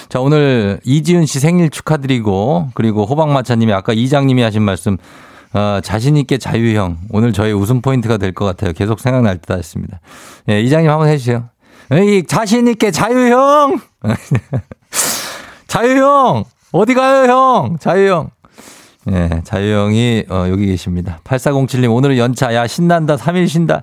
[0.08, 4.96] 자, 오늘 이지은 씨 생일 축하드리고 그리고 호박마차님이 아까 이장님이 하신 말씀
[5.54, 6.98] 어, 자신있게 자유형.
[7.10, 8.72] 오늘 저희 웃음 포인트가 될 것 같아요.
[8.72, 10.00] 계속 생각날 듯 했습니다.
[10.50, 11.44] 예, 이장님 한번 해주세요.
[11.92, 13.80] 에이, 자신있게 자유형!
[15.68, 16.44] 자유형!
[16.72, 17.76] 어디 가요, 형?
[17.80, 18.30] 자유형.
[19.12, 21.20] 예, 자유형이 어, 여기 계십니다.
[21.24, 22.54] 8407님 오늘은 연차.
[22.54, 23.16] 야 신난다.
[23.16, 23.82] 3일 쉰다.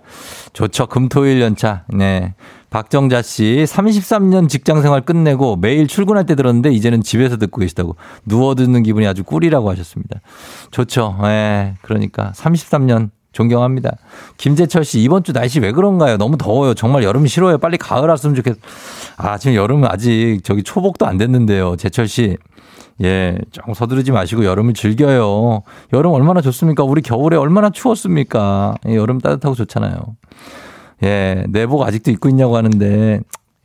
[0.51, 0.87] 좋죠.
[0.87, 1.83] 금토일 연차.
[1.89, 2.33] 네.
[2.69, 7.95] 박정자 씨 33년 직장 생활 끝내고 매일 출근할 때 들었는데 이제는 집에서 듣고 계시다고.
[8.25, 10.19] 누워 듣는 기분이 아주 꿀이라고 하셨습니다.
[10.71, 11.17] 좋죠.
[11.23, 11.75] 예.
[11.83, 13.97] 그러니까 33년 존경합니다.
[14.37, 16.17] 김재철 씨 이번 주 날씨 왜 그런가요?
[16.17, 16.73] 너무 더워요.
[16.73, 17.57] 정말 여름 싫어요.
[17.57, 18.57] 빨리 가을 왔으면 좋겠.
[19.17, 21.75] 아, 지금 여름은 아직 저기 초복도 안 됐는데요.
[21.75, 22.37] 재철 씨
[23.01, 25.61] 예, 조금 서두르지 마시고 여름을 즐겨요.
[25.93, 26.83] 여름 얼마나 좋습니까?
[26.83, 28.75] 우리 겨울에 얼마나 추웠습니까?
[28.87, 29.95] 예, 여름 따뜻하고 좋잖아요.
[31.03, 33.19] 예, 내복 아직도 입고 있냐고 하는데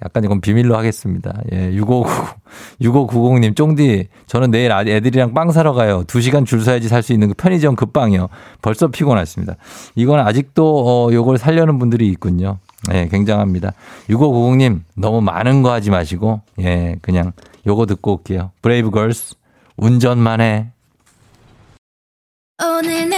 [0.05, 1.35] 약간 이건 비밀로 하겠습니다.
[1.53, 2.37] 예, 6590,
[2.83, 6.05] 6590님, 쫑디, 저는 내일 아- 애들이랑 빵 사러 가요.
[6.05, 8.29] 2시간 줄 서야지 살 수 있는 그 편의점 그 빵이요.
[8.63, 9.57] 벌써 피곤했습니다.
[9.97, 12.59] 이건 아직도, 어, 요걸 살려는 분들이 있군요.
[12.93, 13.73] 예, 굉장합니다.
[14.09, 17.33] 6590님, 너무 많은 거 하지 마시고, 예, 그냥
[17.69, 18.53] 요거 듣고 올게요.
[18.63, 19.35] 브레이브 걸스,
[19.77, 20.73] 운전만 해.
[22.61, 23.18] 오늘 내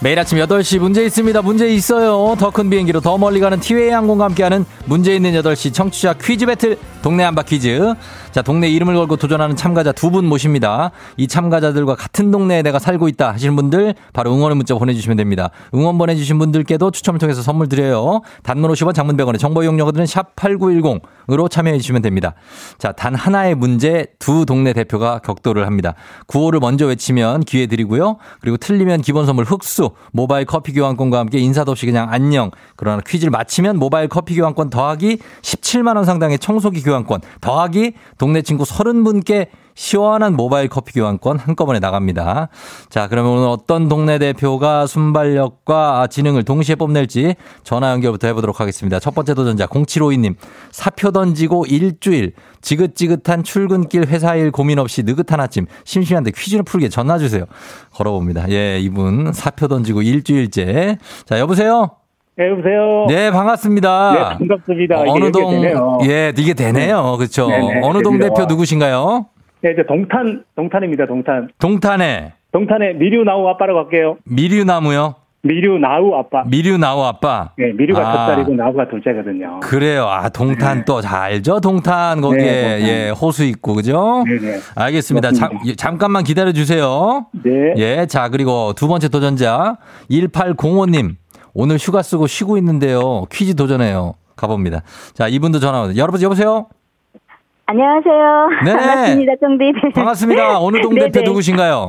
[0.00, 1.42] 매일 아침 8시 문제 있습니다.
[1.42, 2.36] 문제 있어요.
[2.38, 6.78] 더 큰 비행기로 더 멀리 가는 티웨이 항공과 함께하는 문제 있는 8시 청취자 퀴즈 배틀
[7.02, 7.94] 동네 한바 퀴즈.
[8.32, 10.90] 자, 동네 이름을 걸고 도전하는 참가자 두 분 모십니다.
[11.18, 15.50] 이 참가자들과 같은 동네에 내가 살고 있다 하시는 분들 바로 응원의 문자 보내주시면 됩니다.
[15.74, 18.22] 응원 보내주신 분들께도 추첨을 통해서 선물 드려요.
[18.42, 22.32] 단문 50원 장문 100원의 정보 이용료들은 샵 8910으로 참여해 주시면 됩니다.
[22.78, 25.94] 자, 단 하나의 문제 두 동네 대표가 격돌을 합니다.
[26.26, 28.16] 구호를 먼저 외치면 기회 드리고요.
[28.40, 32.50] 그리고 틀리면 기본 선물 흑수, 모바일 커피 교환권과 함께 인사도 없이 그냥 안녕.
[32.76, 38.64] 그러나 퀴즈를 마치면 모바일 커피 교환권 더하기 17만 원 상당의 청소기 교환권 더하기 동네 친구
[38.64, 42.48] 30분께 시원한 모바일 커피 교환권 한꺼번에 나갑니다.
[42.90, 48.98] 자, 그러면 오늘 어떤 동네 대표가 순발력과 지능을 동시에 뽐낼지 전화 연결부터 해보도록 하겠습니다.
[48.98, 50.34] 첫 번째 도전자 0752님.
[50.72, 52.32] 사표 던지고 일주일.
[52.60, 55.66] 지긋지긋한 출근길 회사일 고민 없이 느긋한 아침.
[55.84, 57.44] 심심한데 퀴즈를 풀게 전화 주세요.
[57.92, 58.50] 걸어봅니다.
[58.50, 60.98] 예, 이분 사표 던지고 일주일째.
[61.24, 61.97] 자, 여보세요?
[62.38, 63.06] 네, 여보세요.
[63.08, 64.12] 네, 반갑습니다.
[64.12, 65.00] 네, 반갑습니다.
[65.00, 65.98] 이게 어느 이렇게 동, 되네요.
[66.04, 67.16] 예, 이게 되네요.
[67.18, 67.48] 그렇죠.
[67.48, 68.28] 네네, 어느 동 됩니다.
[68.32, 69.26] 대표 누구신가요?
[69.62, 71.48] 네, 이제 동탄, 동탄입니다, 동탄.
[71.58, 74.18] 동탄에 동탄에 미류나우 아빠라고 할게요.
[74.24, 75.16] 미류나무요?
[75.42, 76.44] 미류나우 아빠.
[76.46, 77.50] 미류나우 아빠.
[77.58, 78.12] 네, 미류가 아.
[78.12, 79.58] 첫 살이고 나우가 둘째거든요.
[79.60, 80.06] 그래요.
[80.06, 81.58] 아, 동탄 또잘 알죠?
[81.60, 82.88] 동탄 거기에 네, 동탄.
[82.88, 84.22] 예, 호수 있고 그죠?
[84.28, 84.58] 네 네.
[84.76, 85.32] 알겠습니다.
[85.32, 85.76] 잠, 그렇습니다.
[85.76, 87.26] 잠깐만 기다려 주세요.
[87.42, 87.74] 네.
[87.78, 89.76] 예, 자, 그리고 두 번째 도전자
[90.08, 91.16] 1805님.
[91.54, 93.24] 오늘 휴가 쓰고 쉬고 있는데요.
[93.32, 94.14] 퀴즈 도전해요.
[94.36, 94.82] 가봅니다.
[95.14, 95.96] 자, 이분도 전화 오세요.
[95.96, 96.66] 여러분 여보세요?
[97.66, 98.48] 안녕하세요.
[98.64, 98.72] 네.
[98.72, 99.92] 반갑습니다, 쫑디.
[99.94, 100.58] 반갑습니다.
[100.60, 101.24] 어느 동 대표 네네.
[101.26, 101.86] 누구신가요?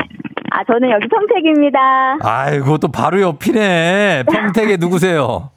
[0.51, 1.79] 아, 저는 여기 평택입니다.
[2.21, 4.23] 아이고 또 바로 옆이네.
[4.31, 5.51] 평택에 누구세요?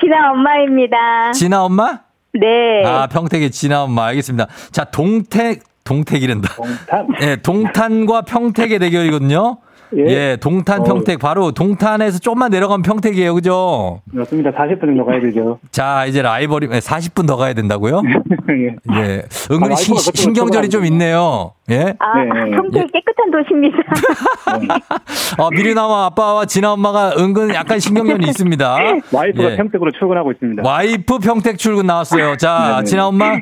[0.00, 1.32] 친한 엄마입니다.
[1.32, 2.00] 진아 엄마?
[2.34, 2.84] 네.
[2.84, 4.06] 아, 평택의 진아 엄마.
[4.06, 4.46] 알겠습니다.
[4.72, 6.54] 자, 동택, 동택이란다.
[6.54, 7.06] 동탄.
[7.22, 9.58] 예, 동탄과 평택의 대결이거든요.
[9.96, 10.36] 예, 예.
[10.40, 10.84] 동탄, 어.
[10.84, 11.18] 평택.
[11.18, 13.34] 바로 동탄에서 조금만 내려가면 평택이에요.
[13.34, 14.00] 그죠?
[14.10, 14.50] 그렇습니다.
[14.50, 15.58] 40분 정도 가야 되죠.
[15.70, 18.02] 자, 이제 라이벌이, 40분 더 가야 된다고요?
[18.50, 18.76] 예.
[18.98, 19.22] 예.
[19.50, 20.84] 은근히 아, 그쪽으로 신경절이 좀.
[20.86, 21.52] 있네요.
[21.70, 21.94] 예.
[21.98, 22.50] 아, 네.
[22.50, 23.76] 평택 깨끗한 도시입니다.
[25.38, 28.76] 어, 미리나와 아빠와 진아 엄마가 은근 약간 신경전이 있습니다.
[29.12, 29.56] 와이프가 예.
[29.56, 30.62] 평택으로 출근하고 있습니다.
[30.64, 32.36] 와이프 평택 출근 나왔어요.
[32.36, 32.84] 자, 네네.
[32.84, 33.38] 진아 엄마.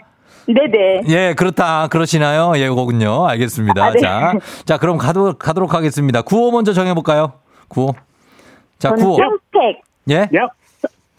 [0.46, 1.02] 네네.
[1.08, 1.88] 예, 그렇다.
[1.88, 2.52] 그러시나요?
[2.56, 3.26] 예, 그거군요.
[3.26, 3.82] 알겠습니다.
[3.84, 4.00] 아, 네.
[4.00, 4.32] 자,
[4.64, 6.22] 자, 그럼 가도, 가도록 하겠습니다.
[6.22, 7.32] 구호 먼저 정해볼까요?
[7.68, 7.94] 구호.
[8.78, 9.16] 자, 저는 구호.
[9.16, 9.82] 평택.
[10.10, 10.14] 예?
[10.36, 10.48] 야,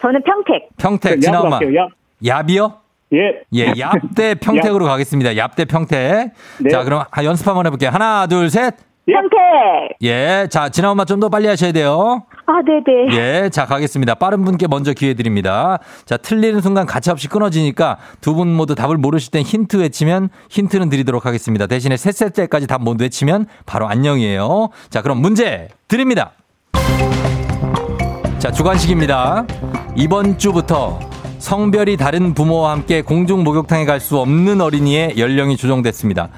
[0.00, 0.68] 저는 평택.
[0.76, 1.24] 평택.
[1.24, 1.88] 야.
[2.22, 2.74] 얍이요?
[3.12, 3.18] 예.
[3.52, 5.30] 예, 얍대 평택으로 가겠습니다.
[5.32, 6.32] 얍대 평택.
[6.60, 6.70] 네.
[6.70, 7.90] 자, 그럼 하- 연습 한번 해볼게요.
[7.90, 8.74] 하나, 둘, 셋.
[9.08, 9.12] 예.
[9.12, 9.96] 평택.
[10.02, 12.24] 예, 자, 진아 엄마 좀더 빨리 하셔야 돼요.
[12.46, 13.16] 아, 네네.
[13.44, 14.14] 예, 자, 가겠습니다.
[14.14, 15.78] 빠른 분께 먼저 기회 드립니다.
[16.04, 21.24] 자, 틀리는 순간 가차없이 끊어지니까 두 분 모두 답을 모르실 땐 힌트 외치면 힌트는 드리도록
[21.26, 21.66] 하겠습니다.
[21.66, 24.68] 대신에 셋셋 때까지 답 못 외치면 바로 안녕이에요.
[24.90, 26.32] 자, 그럼 문제 드립니다.
[28.38, 29.46] 자, 주관식입니다.
[29.96, 31.00] 이번 주부터
[31.38, 36.28] 성별이 다른 부모와 함께 공중 목욕탕에 갈 수 없는 어린이의 연령이 조정됐습니다.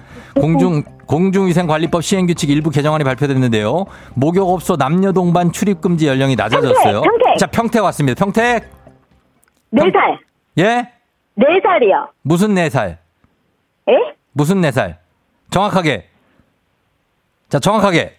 [0.40, 3.87] 공중 공중위생관리법 시행규칙 일부 개정안이 발표됐는데요.
[4.14, 7.01] 목욕업소 남녀 동반 출입 금지 연령이 낮아졌어요.
[7.03, 7.38] 평택, 평택.
[7.38, 8.18] 자, 평택 왔습니다.
[8.24, 8.70] 평택.
[9.70, 10.18] 네 살.
[10.59, 10.92] 예?
[11.35, 12.09] 네 살이요.
[12.22, 12.98] 무슨 네 살?
[13.88, 13.94] 예?
[14.33, 14.98] 무슨 네 살?
[15.51, 16.09] 정확하게.
[17.48, 18.16] 자, 정확하게.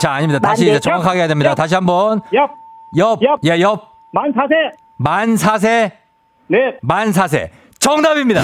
[0.00, 0.38] 자, 아닙니다.
[0.38, 1.54] 다시 만 이제 네 정확하게 해야 됩니다.
[1.56, 2.20] 다시 한 번.
[2.32, 2.50] 옆!
[2.96, 3.22] 옆.
[3.22, 3.40] 옆.
[3.44, 3.88] 예, 옆.
[4.12, 4.54] 만 4세!
[4.98, 5.92] 만 4세.
[6.46, 6.58] 네!
[6.82, 7.50] 만 4세.
[7.80, 8.42] 정답입니다.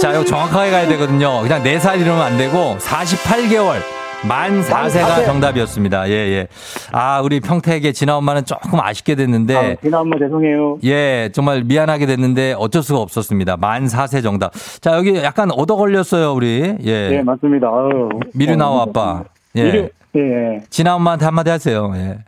[0.00, 1.40] 자, 이거 정확하게 가야 되거든요.
[1.42, 3.76] 그냥 4살 이러면 안 되고 48개월.
[4.26, 6.08] 만 4세가 정답이었습니다.
[6.08, 6.46] 예, 예.
[6.92, 9.56] 아, 우리 평택의 진아 엄마는 조금 아쉽게 됐는데.
[9.56, 10.78] 아, 진아 엄마 죄송해요.
[10.84, 13.58] 예, 정말 미안하게 됐는데 어쩔 수가 없었습니다.
[13.58, 14.52] 만 4세 정답.
[14.80, 16.74] 자, 여기 약간 얻어 걸렸어요, 우리.
[16.84, 17.08] 예.
[17.10, 17.68] 네, 맞습니다.
[17.68, 18.08] 아유.
[18.32, 19.24] 미르나오 어, 아빠.
[19.52, 19.90] 미르, 예.
[20.16, 20.60] 예, 예.
[20.70, 21.92] 진아 엄마한테 한마디 하세요.
[21.96, 22.18] 예.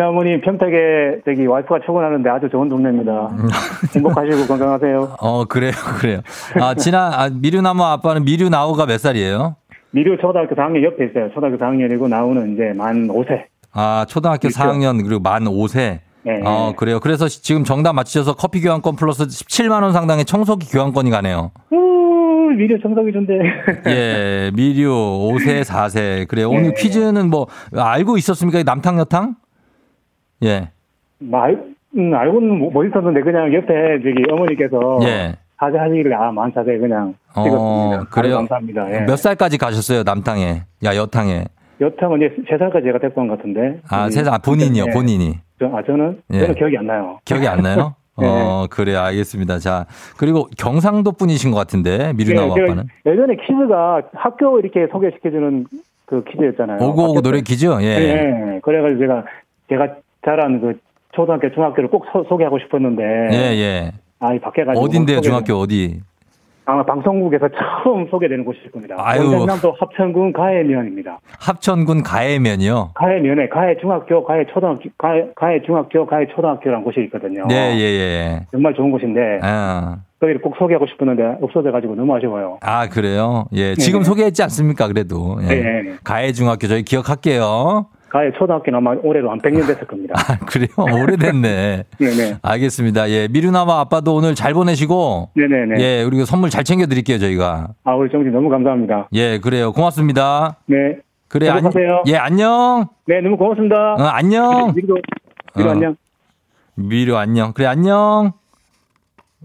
[0.00, 3.12] 어머니 평택에 저기 와이프가 출근하는데 아주 좋은 동네입니다.
[3.32, 3.48] 음.
[3.94, 5.16] 행복하시고 건강하세요.
[5.20, 6.20] 어, 그래요, 그래요.
[6.60, 9.56] 아, 진아, 아, 미르나무 아빠는 미르나우가 몇 살이에요?
[9.90, 11.28] 미르 초등학교 4학년 옆에 있어요.
[11.34, 13.42] 초등학교 4학년이고 나오는 이제 만 5세.
[13.74, 14.58] 아, 초등학교 그렇죠.
[14.60, 15.98] 4학년 그리고 만 5세.
[16.24, 16.40] 네.
[16.44, 17.00] 어, 그래요.
[17.00, 21.50] 그래서 시- 지금 정답 맞추셔서 커피 교환권 플러스 17만 원 상당의 청소기 교환권이 가네요.
[21.72, 23.34] 우, 미르 정석이 좋은데.
[23.88, 26.28] 예, 미류 5세, 4세.
[26.28, 26.48] 그래요.
[26.48, 26.74] 오늘 네.
[26.78, 28.62] 퀴즈는 뭐 알고 있었습니까?
[28.62, 29.34] 남탕 여탕?
[30.44, 30.68] 예.
[31.18, 31.62] 말,
[31.96, 35.36] 음, 알고는 못- 못 있었는데 그냥 옆에 저기 어머니께서 예.
[35.58, 38.04] 사제 하시길래 아, 만 사세 그냥 어, 찍었습니다.
[38.10, 38.36] 그래요?
[38.38, 38.92] 감사합니다.
[38.94, 39.00] 예.
[39.06, 40.02] 몇 살까지 가셨어요?
[40.02, 40.62] 남탕에.
[40.84, 41.44] 야, 여탕에.
[41.80, 43.80] 여탕은 이제 세 살까지 제가 온것 같은데.
[43.88, 44.90] 아, 음, 세상 아, 본인이요, 네.
[44.92, 45.34] 본인이.
[45.58, 46.40] 저, 아, 저는, 예.
[46.40, 47.18] 저는 기억이 안 나요.
[47.24, 47.94] 기억이 안 나요?
[48.18, 48.26] 네.
[48.28, 49.58] 어, 그래, 알겠습니다.
[49.58, 49.86] 자,
[50.18, 52.84] 그리고 경상도 분이신 것 같은데, 예, 제가 아빠는.
[53.06, 55.66] 예전에 퀴즈가 학교 이렇게 소개시켜주는
[56.06, 56.78] 그 퀴즈였잖아요.
[56.82, 57.44] 오고오고 노래 때.
[57.44, 57.66] 퀴즈?
[57.80, 57.86] 예.
[57.86, 58.60] 예.
[58.62, 59.24] 그래가지고 제가,
[59.68, 59.88] 제가
[60.24, 60.78] 자란 그
[61.12, 63.02] 초등학교, 중학교를 꼭 소, 개하고 싶었는데.
[63.32, 63.92] 예, 예.
[64.20, 64.84] 아, 이 밖에 가지고.
[64.84, 66.00] 어딘데요, 중학교 어디?
[66.64, 68.94] 아마 방송국에서 처음 소개되는 곳일 겁니다.
[68.98, 69.28] 아유.
[69.28, 71.18] 경상남도 합천군 가해면입니다.
[71.40, 72.92] 합천군 가해면이요?
[72.94, 77.48] 가해면에 가해 중학교, 가해 초등학교, 가해, 가해 중학교, 가해 초등학교라는 곳이 있거든요.
[77.50, 78.46] 예, 예, 예.
[78.52, 82.58] 정말 좋은 곳인데 아, 거기를 꼭 소개하고 싶었는데 없어져가지고 너무 아쉬워요.
[82.62, 83.46] 아, 그래요?
[83.54, 83.74] 예.
[83.74, 84.04] 지금 네.
[84.04, 85.38] 소개했지 않습니까, 그래도?
[85.42, 85.46] 예.
[85.48, 85.82] 네.
[86.04, 87.86] 가해 중학교 저희 기억할게요.
[88.12, 90.14] 가해 초등학교는 아마 올해로 한 100년 됐을 겁니다.
[90.18, 90.68] 아, 그래요?
[91.02, 91.84] 오래됐네.
[91.98, 92.36] 네네.
[92.42, 93.08] 알겠습니다.
[93.08, 93.26] 예.
[93.28, 95.30] 미루나마 아빠도 오늘 잘 보내시고.
[95.34, 95.80] 네네네.
[95.82, 97.68] 예, 그리고 선물 잘 챙겨드릴게요, 저희가.
[97.84, 99.08] 아, 우리 정신 너무 감사합니다.
[99.14, 99.72] 예, 그래요.
[99.72, 100.58] 고맙습니다.
[100.66, 100.98] 네.
[101.28, 102.02] 그래, 안, 행복하세요.
[102.08, 102.88] 예, 안녕.
[103.06, 103.94] 네, 너무 고맙습니다.
[103.94, 104.74] 어, 안녕.
[104.74, 104.94] 미리도,
[105.56, 105.70] 미리 어.
[105.70, 105.96] 안녕.
[106.74, 107.52] 미루 안녕.
[107.54, 108.32] 그래, 안녕.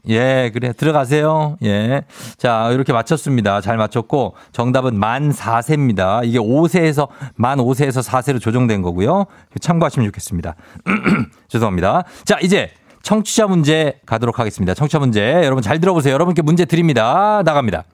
[0.10, 1.58] 예, 그래, 들어가세요.
[1.63, 2.04] 예.
[2.38, 3.62] 자, 이렇게 맞췄습니다.
[3.62, 6.22] 잘 맞췄고, 정답은 만 4세입니다.
[6.24, 9.26] 이게 5세에서, 만 5세에서 4세로 조정된 거고요.
[9.60, 10.56] 참고하시면 좋겠습니다.
[11.50, 12.04] 죄송합니다.
[12.26, 12.72] 자, 이제
[13.08, 14.74] 청취자 문제 가도록 하겠습니다.
[14.74, 15.22] 청취자 문제.
[15.22, 16.13] 여러분 잘 들어보세요.
[16.13, 17.41] 여러분께 문제 드립니다.
[17.46, 17.86] 나갑니다.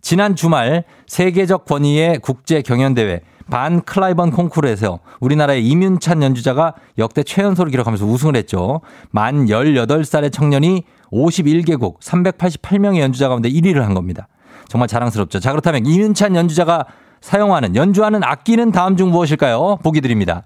[0.00, 8.06] 지난 주말 세계적 권위의 국제 경연대회 반 클라이번 콩쿠르에서 우리나라의 이윤찬 연주자가 역대 최연소를 기록하면서
[8.06, 8.80] 우승을 했죠.
[9.10, 14.28] 만 18살의 청년이 51개국 388명의 연주자 가운데 1위를 한 겁니다.
[14.68, 15.40] 정말 자랑스럽죠.
[15.40, 16.86] 자, 그렇다면 이윤찬 연주자가
[17.20, 19.78] 사용하는, 연주하는 악기는 다음 중 무엇일까요?
[19.82, 20.44] 보기 드립니다.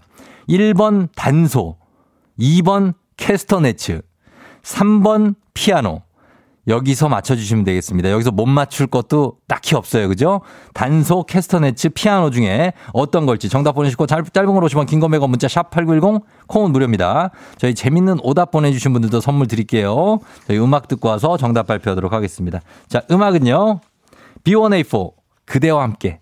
[0.48, 1.76] 1번 단소,
[2.38, 4.02] 2번 캐스터네츠,
[4.62, 6.02] 3번 피아노,
[6.68, 8.10] 여기서 맞춰주시면 되겠습니다.
[8.10, 10.08] 여기서 못 맞출 것도 딱히 없어요.
[10.08, 10.40] 그죠?
[10.74, 15.48] 단소, 캐스터네츠, 피아노 중에 어떤 걸지 정답 보내시고 짧, 짧은 걸 오시면 긴거 100원 문자
[15.48, 17.30] 샵 8910 콩은 무료입니다.
[17.56, 20.18] 저희 재밌는 오답 보내주신 분들도 선물 드릴게요.
[20.46, 22.60] 저희 음악 듣고 와서 정답 발표하도록 하겠습니다.
[22.88, 23.80] 자, 음악은요.
[24.44, 25.12] B1A4
[25.46, 26.20] 그대와 함께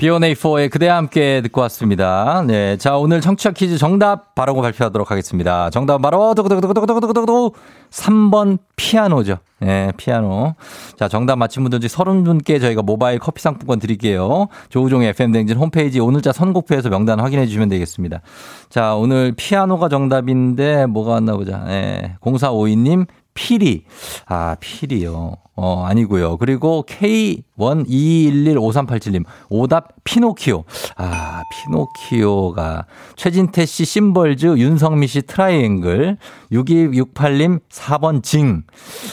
[0.00, 2.42] B1A4의 그대와 함께 듣고 왔습니다.
[2.46, 2.78] 네.
[2.78, 5.68] 자, 오늘 청취자 퀴즈 정답 바로 발표하도록 하겠습니다.
[5.68, 7.52] 정답은 바로, 두구두구두구두구두구두구
[7.90, 9.38] 3번 피아노죠.
[9.58, 10.54] 네, 피아노.
[10.96, 14.48] 자, 정답 맞힌 분들 중 30분께 저희가 모바일 커피 상품권 드릴게요.
[14.70, 18.22] 조우종의 FM댕진 홈페이지 오늘자 선곡표에서 명단 확인해 주시면 되겠습니다.
[18.70, 21.64] 자, 오늘 피아노가 정답인데 뭐가 왔나 보자.
[21.66, 22.16] 네.
[22.22, 23.06] 0452님,
[23.40, 23.84] 피리.
[24.26, 25.32] 아, 피리요.
[25.56, 26.36] 어, 아니고요.
[26.36, 29.24] 그리고 K122115387님.
[29.48, 30.64] 오답 피노키오.
[30.96, 32.84] 아, 피노키오가
[33.16, 36.18] 최진태 씨 심벌즈, 윤성미 씨 트라이앵글,
[36.52, 38.64] 6268님 4번 징.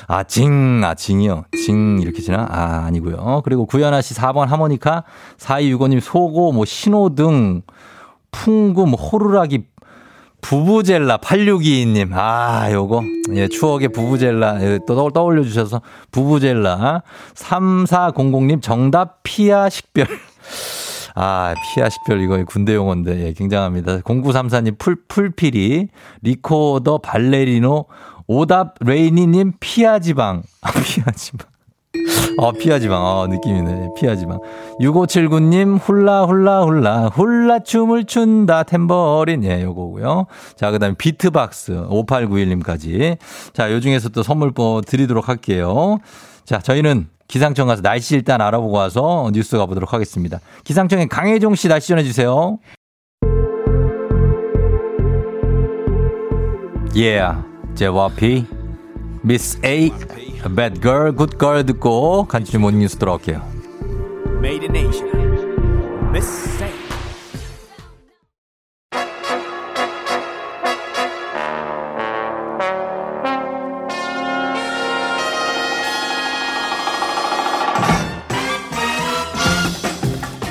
[0.07, 0.83] 아, 징.
[0.83, 1.45] 아, 징이요.
[1.65, 2.47] 징 이렇게 지나?
[2.49, 3.43] 아, 아니고요.
[3.45, 5.05] 그리고 구연아 씨 4번 하모니카,
[5.37, 7.61] 4265님 소고, 뭐 신호등,
[8.31, 9.63] 풍금, 호루라기,
[10.41, 12.09] 부부젤라 8622님.
[12.13, 13.03] 아, 요거.
[13.33, 14.61] 예, 추억의 부부젤라.
[14.61, 15.81] 예, 또 떠- 떠올려 주셔서
[16.11, 17.01] 부부젤라.
[17.35, 20.07] 3400님 정답 피아 식별.
[21.15, 23.97] 아, 피아 식별 이거 군대 용어인데 예, 굉장합니다.
[23.99, 25.87] 0934님 풀 풀피리.
[26.21, 27.85] 리코더 발레리노
[28.27, 30.43] 오답 레이니 님 피하 지방.
[30.61, 31.47] 아, 피하 지방.
[32.37, 32.97] 어, 피하지 마.
[32.97, 33.89] 어, 느낌이네.
[33.97, 34.37] 피하지 마.
[34.79, 39.43] 6579님, 훌라, 훌라, 훌라, 훌라 춤을 춘다, 탬버린.
[39.43, 40.27] 예, 요거고요.
[40.55, 43.17] 자, 그 다음에 비트박스, 5891님까지.
[43.53, 45.97] 자, 요 중에서 또 선물 뭐 드리도록 할게요.
[46.45, 50.39] 자, 저희는 기상청 가서 날씨 일단 알아보고 와서 뉴스 가보도록 하겠습니다.
[50.63, 52.59] 기상청에 강혜종 씨 날씨 전해주세요.
[56.95, 57.43] Yeah,
[57.75, 58.45] JYP,
[59.23, 59.91] Miss A,
[60.53, 63.41] Bad Girl, Good Girl 듣고 간추린 모닝 뉴스 들어올게요.
[64.37, 65.07] Made in Asia.
[66.09, 66.27] Miss
[66.57, 66.77] Saint.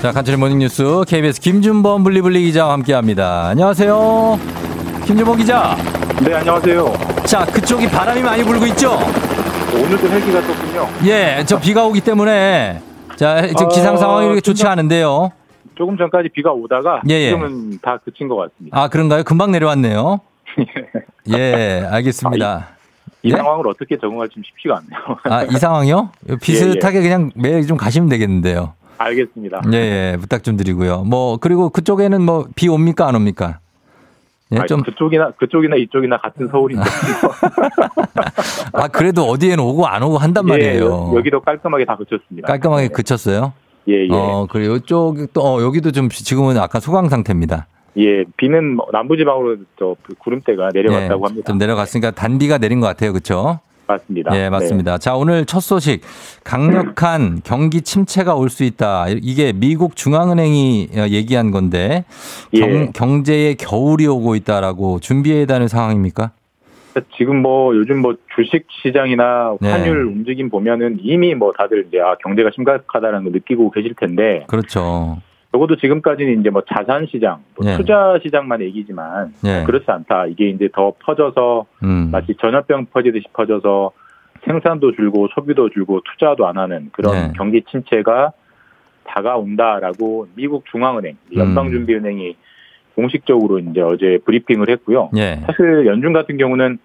[0.02, 3.48] 자, 간추린 모닝 뉴스 KBS 김준범 블리블리 기자와 함께합니다.
[3.48, 4.38] 안녕하세요,
[5.04, 5.76] 김준범 기자.
[6.22, 6.92] 네, 안녕하세요.
[7.24, 8.98] 자, 그쪽이 바람이 많이 불고 있죠?
[9.74, 10.88] 오늘도 헬기가 떴군요.
[11.06, 12.80] 예, 저 비가 오기 때문에
[13.16, 15.32] 자, 지금 어, 기상 상황이 이렇게 좋지 않은데요.
[15.74, 17.30] 조금 전까지 비가 오다가 예, 예.
[17.30, 18.80] 지금은 다 그친 것 같습니다.
[18.80, 19.24] 아, 그런가요?
[19.24, 20.20] 금방 내려왔네요.
[21.36, 22.68] 예, 알겠습니다.
[23.22, 23.36] 이 네?
[23.36, 25.18] 상황을 어떻게 적응할지 좀 쉽지가 않네요.
[25.24, 26.10] 아, 이 상황이요?
[26.40, 28.74] 비슷하게 그냥 매일 좀 가시면 되겠는데요.
[28.98, 29.62] 알겠습니다.
[29.72, 29.76] 예,
[30.12, 31.02] 예, 부탁 좀 드리고요.
[31.04, 33.06] 뭐, 그리고 그쪽에는 뭐, 비 옵니까?
[33.08, 33.58] 안 옵니까?
[34.52, 36.84] 예, 아니, 좀, 그쪽이나 그쪽이나 이쪽이나 같은 서울인데
[38.72, 40.84] 아, 그래도 어디에는 오고 안 오고 한단 예, 말이에요.
[40.84, 42.46] 여- 여기도 깔끔하게 다 그쳤습니다.
[42.46, 43.52] 깔끔하게 그쳤어요?
[43.88, 44.08] 예, 예.
[44.12, 47.66] 어, 그리고 이쪽, 또, 어, 여기도 좀 지금은 아까 소강 상태입니다.
[47.98, 51.46] 예, 비는 뭐 남부지방으로 저 구름대가 내려갔다고 예, 합니다.
[51.46, 53.12] 좀 내려갔으니까 단비가 내린 것 같아요.
[53.12, 53.60] 그쵸?
[53.86, 54.36] 맞습니다.
[54.36, 54.98] 예, 맞습니다.
[54.98, 56.00] 자, 오늘 첫 소식.
[56.44, 59.06] 강력한 경기 침체가 올 수 있다.
[59.08, 62.04] 이게 미국 중앙은행이 얘기한 건데
[62.54, 62.90] 경, 예.
[62.94, 66.30] 경 제에 겨울이 오고 있다라고 준비해야 되는 상황입니까?
[66.94, 67.02] 네.
[67.18, 69.70] 지금 뭐 요즘 뭐 주식 시장이나 네.
[69.70, 75.18] 환율 움직임 보면은 이미 뭐 다들 이제 아 경제가 심각하다는 걸 느끼고 계실 텐데 그렇죠.
[75.56, 77.76] 적어도 지금까지는 이제 뭐 자산 시장, 뭐 예.
[77.76, 79.64] 투자 시장만 얘기지만 예.
[79.64, 80.26] 그렇지 않다.
[80.26, 82.10] 이게 이제 더 퍼져서 음.
[82.12, 83.92] 마치 전염병 퍼지듯이 퍼져서
[84.44, 87.32] 생산도 줄고 소비도 줄고 투자도 안 하는 그런 네.
[87.36, 88.32] 경기 침체가
[89.04, 91.38] 다가온다라고 미국 중앙은행, 음.
[91.38, 92.36] 연방준비은행이
[92.94, 95.10] 공식적으로 이제 어제 브리핑을 했고요.
[95.16, 95.36] 예.
[95.46, 96.78] 사실 연준 같은 경우는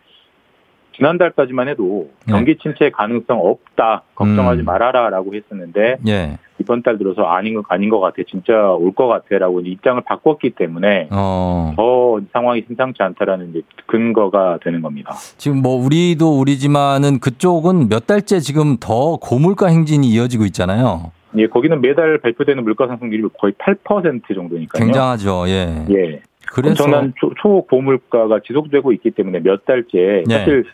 [0.95, 2.33] 지난달까지만 해도 네.
[2.33, 4.65] 경기 침체 가능성 없다 걱정하지 음.
[4.65, 6.37] 말아라라고 했었는데 예.
[6.59, 11.07] 이번 달 들어서 아닌 것 아닌 것 같아 진짜 올 것 같아라고 입장을 바꿨기 때문에
[11.11, 11.73] 어.
[11.75, 15.13] 더 상황이 심상치 않다라는 근거가 되는 겁니다.
[15.37, 21.11] 지금 뭐 우리도 우리지만은 그쪽은 몇 달째 지금 더 고물가 행진이 이어지고 있잖아요.
[21.37, 24.83] 예, 거기는 매달 발표되는 물가 상승률이 거의 8% 정도니까요.
[24.83, 25.45] 굉장하죠.
[25.47, 25.85] 예.
[25.89, 26.21] 예.
[26.53, 30.37] 그래서 엄청난 초, 초고물가가 지속되고 있기 때문에 몇 달째 네.
[30.37, 30.65] 사실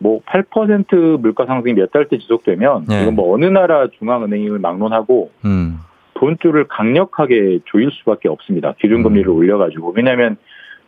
[0.00, 3.02] 뭐 8% 물가 상승이 몇 달째 지속되면 네.
[3.02, 5.78] 이건 뭐 어느 나라 중앙은행을 막론하고 음.
[6.14, 8.74] 돈줄을 강력하게 조일 수밖에 없습니다.
[8.80, 9.36] 기준금리를 음.
[9.36, 10.36] 올려가지고 왜냐하면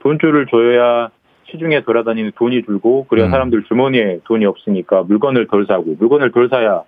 [0.01, 1.11] 돈줄을 조여야
[1.51, 3.31] 시중에 돌아다니는 돈이 줄고 그래야 음.
[3.31, 6.83] 사람들 주머니에 돈이 없으니까 물건을 덜 사고 물건을 덜 사야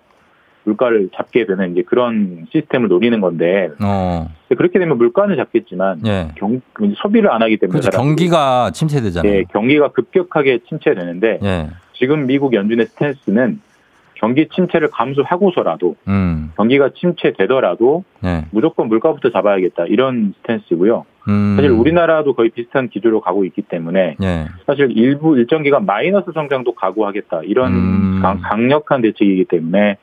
[0.63, 4.27] 물가를 잡게 되는 이제 그런 시스템을 노리는 건데 어.
[4.57, 6.29] 그렇게 되면 물가는 잡겠지만 예.
[6.37, 6.59] 경,
[6.95, 7.95] 소비를 안 하기 때문에 그렇죠.
[7.95, 9.31] 경기가 침체되잖아요.
[9.31, 11.67] 예, 경기가 급격하게 침체되는데 예.
[11.95, 13.61] 지금 미국 연준의 스탠스는
[14.15, 16.51] 경기 침체를 감수하고서라도 음.
[16.55, 18.45] 경기가 침체되더라도 예.
[18.51, 21.05] 무조건 물가부터 잡아야겠다 이런 스탠스고요.
[21.27, 21.55] 음.
[21.55, 24.45] 사실 우리나라도 거의 비슷한 기조로 가고 있기 때문에 예.
[24.65, 28.19] 사실 일부 일정 기간 마이너스 성장도 각오하겠다 이런 음.
[28.21, 29.97] 강, 강력한 대책이기 때문에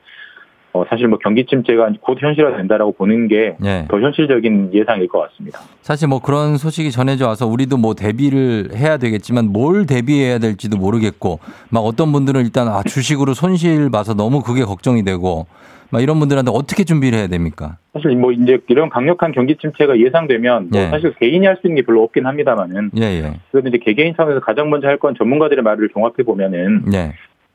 [0.75, 3.87] 어, 사실 뭐 경기 침체가 곧 현실화된다라고 보는 게더 예.
[3.91, 5.59] 현실적인 예상일 것 같습니다.
[5.83, 11.41] 사실 뭐 그런 소식이 전해져 와서 우리도 뭐 대비를 해야 되겠지만 뭘 대비해야 될지도 모르겠고
[11.71, 15.47] 막 어떤 분들은 일단 아 주식으로 손실 봐서 너무 그게 걱정이 되고
[15.91, 17.77] 막 이런 분들한테 어떻게 준비를 해야 됩니까?
[17.93, 20.89] 사실 뭐 이제 이런 강력한 경기 침체가 예상되면 뭐 예.
[20.89, 23.35] 사실 개인이 할 수 있는 게 별로 없긴 합니다만은 예, 예.
[23.51, 27.13] 그래도 이제 개개인 차원에서 가장 먼저 할 건 전문가들의 말을 종합해 보면은 예.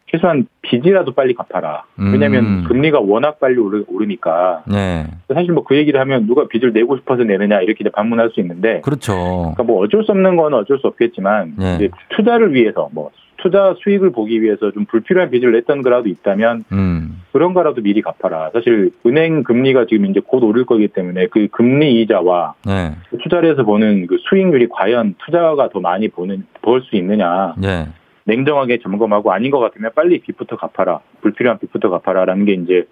[0.10, 1.84] 최소한 빚이라도 빨리 갚아라.
[1.99, 2.14] 음.
[2.14, 5.05] 왜냐하면 금리가 워낙 빨리 오르, 오르니까 예.
[5.34, 9.14] 사실 뭐 그 얘기를 하면 누가 빚을 내고 싶어서 내느냐 이렇게 반문할 수 있는데 그렇죠.
[9.16, 11.76] 그러니까 뭐 어쩔 수 없는 건 어쩔 수 없겠지만 예.
[11.76, 17.22] 이제 투자를 위해서 뭐 투자 수익을 보기 위해서 좀 불필요한 빚을 냈던 거라도 있다면 음.
[17.34, 18.49] 그런 거라도 미리 갚아라.
[18.53, 22.93] 사실 은행 금리가 지금 이제 곧 오를 거기 때문에 그 금리 이자와 예.
[23.22, 27.88] 투자를 해서 보는 그 수익률이 과연 투자가 더 많이 보는 벌 수 있느냐 예.
[28.28, 32.84] 냉정하게 점검하고 아닌 것 같으면 빨리 빚부터 갚아라 불필요한 빚부터 갚아라라는 게 이제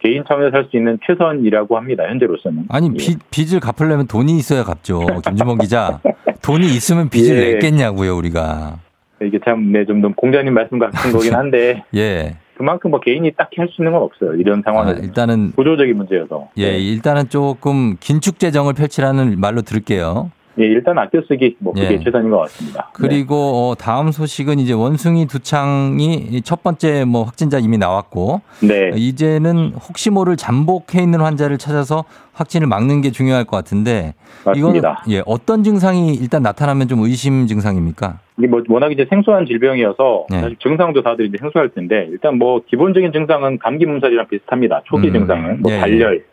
[0.00, 2.96] 개인 차원에서 할 수 있는 최선이라고 합니다 현재로서는 아니 예.
[2.96, 5.00] 빚, 빚을 갚으려면 돈이 있어야 갚죠.
[5.26, 6.00] 김주범 기자.
[6.42, 7.52] 돈이 있으면 빚을 예.
[7.54, 8.78] 냈겠냐고요, 우리가.
[9.22, 12.36] 이게 참, 네, 좀, 좀 공자님 말씀 같은 거긴 한데, 예.
[12.56, 14.34] 그만큼 뭐 개인이 딱히 할 수 있는 건 없어요.
[14.36, 16.48] 이런 상황은 아, 일단은 구조적인 문제여서.
[16.58, 20.30] 예, 일단은 조금 긴축 재정을 펼치라는 말로 들을게요.
[20.60, 21.98] 예, 일단 아껴 쓰기 뭐 그게 예.
[21.98, 22.90] 최선인 것 같습니다.
[22.92, 23.34] 그리고
[23.70, 28.90] 어, 다음 소식은 이제 원숭이 두창이 첫 번째 뭐 확진자 이미 나왔고 네.
[28.94, 32.04] 이제는 혹시 모를 잠복해 있는 환자를 찾아서
[32.34, 34.58] 확진을 막는 게 중요할 것 같은데 맞습니다.
[34.58, 34.82] 이거는
[35.16, 38.18] 예, 어떤 증상이 일단 나타나면 좀 의심 증상입니까?
[38.38, 40.40] 이게 뭐 워낙 이제 생소한 질병이어서 네.
[40.40, 44.82] 사실 증상도 다들 이제 생소할 텐데 일단 뭐 기본적인 증상은 감기 몸살이랑 비슷합니다.
[44.84, 45.12] 초기 음.
[45.12, 46.24] 증상은 뭐 예, 발열,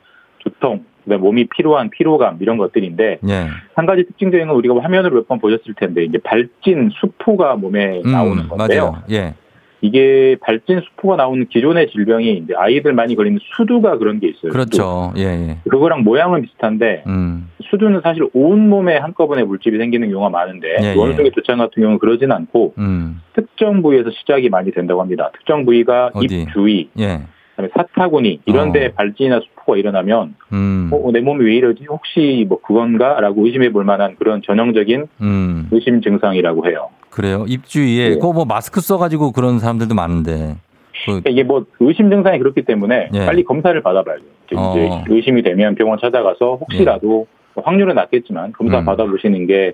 [0.44, 3.48] 두통, 그다음에 몸이 피로한 피로감 이런 것들인데 예.
[3.76, 8.12] 한 가지 특징적인 건 우리가 화면으로 몇 번 보셨을 텐데 이제 발진 수포가 몸에 음,
[8.12, 8.96] 나오는 건데요.
[9.12, 9.34] 예.
[9.82, 14.52] 이게 발진 수포가 나오는 기존의 질병이 이제 아이들 많이 걸리는 수두가 그런 게 있어요.
[14.52, 15.14] 그렇죠.
[15.18, 15.58] 예, 예.
[15.64, 15.70] 수두.
[15.70, 17.50] 그거랑 모양은 비슷한데 음.
[17.70, 20.96] 수두는 사실 온 몸에 한꺼번에 물집이 생기는 경우가 많은데 예, 예.
[20.96, 23.22] 원숭이 두창 같은 경우는 그러진 않고 음.
[23.34, 25.30] 특정 부위에서 시작이 많이 된다고 합니다.
[25.34, 26.42] 특정 부위가 어디?
[26.44, 27.20] 입 주위, 예.
[27.58, 28.92] 그다음에 사타구니 이런 데 어.
[28.96, 30.90] 발진이나 수포가 일어나면 음.
[30.94, 31.86] 어, 내 몸이 왜 이러지?
[31.90, 35.68] 혹시 뭐 그건가라고 의심해 볼 만한 그런 전형적인 음.
[35.72, 36.90] 의심 증상이라고 해요.
[37.10, 37.46] 그래요.
[37.48, 38.16] 입주위에 네.
[38.16, 40.56] 그거 뭐 마스크 써 가지고 그런 사람들도 많은데.
[40.92, 43.26] 그 그러니까 이게 뭐 의심 증상이 그렇기 때문에 예.
[43.26, 44.24] 빨리 검사를 받아봐야죠.
[44.56, 44.74] 어.
[44.76, 48.86] 이제 의심이 되면 병원 찾아가서 혹시라도 뭐 확률은 낮겠지만 검사 음.
[48.86, 49.74] 받아보시는 게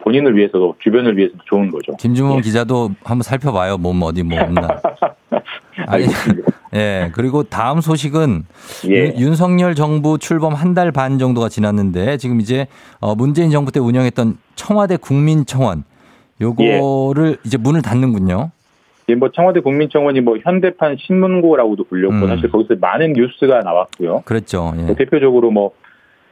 [0.00, 1.96] 본인을 위해서도 주변을 위해서도 좋은 거죠.
[1.96, 3.78] 김준범 기자도 한번 살펴봐요.
[3.78, 4.68] 몸 어디 뭐 없나.
[5.86, 6.04] 아니.
[6.76, 7.10] 예.
[7.12, 8.44] 그리고 다음 소식은
[8.88, 8.90] 예.
[8.90, 12.66] 윤, 윤석열 정부 출범 한 달 반 정도가 지났는데 지금 이제
[13.00, 15.84] 어, 문재인 정부 때 운영했던 청와대 국민청원
[16.40, 18.50] 요거를 이제 문을 닫는군요.
[19.08, 22.28] 예, 뭐 청와대 국민청원이 뭐 현대판 신문고라고도 불렸고 음.
[22.28, 24.22] 사실 거기서 많은 뉴스가 나왔고요.
[24.24, 24.74] 그랬죠.
[24.78, 24.82] 예.
[24.82, 25.70] 뭐 대표적으로 뭐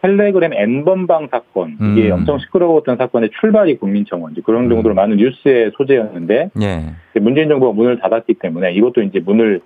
[0.02, 2.12] 텔레그램 N번방 사건 이게 음.
[2.12, 6.94] 엄청 시끄러웠던 사건의 출발이 국민청원 이제 그런 정도로 많은 뉴스의 소재였는데 예.
[7.20, 9.62] 문재인 정부가 문을 닫았기 때문에 이것도 이제 문을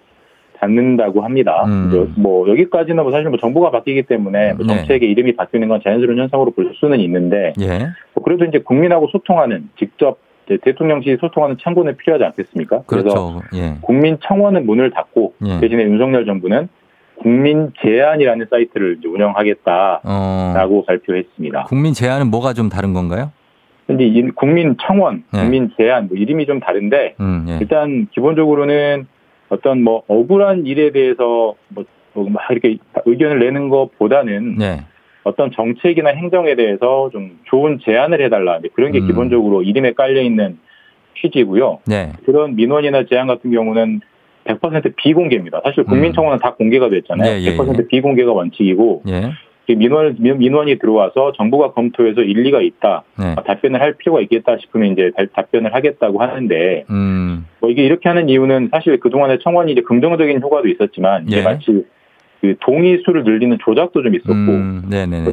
[0.60, 1.64] 닫는다고 합니다.
[1.66, 2.14] 음.
[2.16, 4.76] 뭐 여기까지는 뭐 사실 뭐 정부가 바뀌기 때문에 뭐 네.
[4.76, 7.88] 정책의 이름이 바뀌는 건 자연스러운 현상으로 볼 수는 있는데 예.
[8.14, 12.82] 뭐 그래도 이제 국민하고 소통하는 직접 대통령실이 소통하는 창구는 필요하지 않겠습니까?
[12.86, 13.42] 그래서 그렇죠.
[13.54, 13.76] 예.
[13.82, 15.60] 국민 청원은 문을 닫고 예.
[15.60, 16.68] 대신에 윤석열 정부는
[17.20, 20.84] 국민 제안이라는 사이트를 운영하겠다라고 어.
[20.86, 21.64] 발표했습니다.
[21.64, 23.32] 국민 제안은 뭐가 좀 다른 건가요?
[23.86, 25.40] 근데 이 국민 청원, 네.
[25.40, 27.58] 국민 제안 뭐 이름이 좀 다른데 음, 예.
[27.60, 29.06] 일단 기본적으로는
[29.48, 31.84] 어떤 뭐 억울한 일에 대해서 뭐,
[32.14, 34.84] 뭐막 이렇게 의견을 내는 것보다는 네.
[35.24, 39.06] 어떤 정책이나 행정에 대해서 좀 좋은 제안을 해달라 그런 게 음.
[39.06, 40.58] 기본적으로 이름에 깔려 있는
[41.20, 41.80] 취지고요.
[41.86, 42.12] 네.
[42.24, 44.00] 그런 민원이나 제안 같은 경우는
[44.44, 45.60] 100% 비공개입니다.
[45.64, 47.32] 사실 국민청원은 다 공개가 됐잖아요.
[47.32, 47.38] 음.
[47.38, 49.32] 예, 예, 100% 비공개가 원칙이고 예.
[49.68, 53.34] 이 민원 민- 민원이 들어와서 정부가 검토해서 일리가 있다 네.
[53.36, 57.46] 아, 답변을 할 필요가 있겠다 싶으면 이제 달- 답변을 하겠다고 하는데 음.
[57.60, 61.42] 뭐 이게 이렇게 하는 이유는 사실 그 동안에 청원이 이제 긍정적인 효과도 있었지만 이게 예.
[61.42, 61.84] 마치
[62.40, 64.90] 그 동의 수를 늘리는 조작도 좀 있었고 음,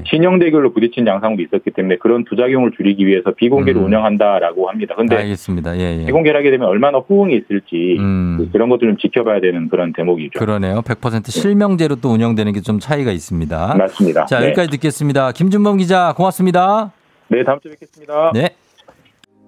[0.10, 3.86] 진영 대결로 부딪힌 양상도 있었기 때문에 그런 부작용을 줄이기 위해서 비공개로 음.
[3.86, 4.95] 운영한다라고 합니다.
[4.95, 5.78] 근데 알겠습니다.
[5.78, 6.06] 예, 예.
[6.08, 8.49] 비공개를 하게 되면 얼마나 호응이 있을지 음.
[8.51, 10.39] 그런 것들 좀 지켜봐야 되는 그런 대목이죠.
[10.39, 10.82] 그러네요.
[10.82, 13.76] 100% 실명제로 또 운영되는 게 좀 차이가 있습니다.
[13.78, 14.26] 맞습니다.
[14.26, 14.47] 자, 네.
[14.47, 15.32] 여기까지 듣겠습니다.
[15.34, 16.91] 김준범 기자, 고맙습니다.
[17.28, 18.32] 네, 다음 주에 뵙겠습니다.
[18.34, 18.56] 네.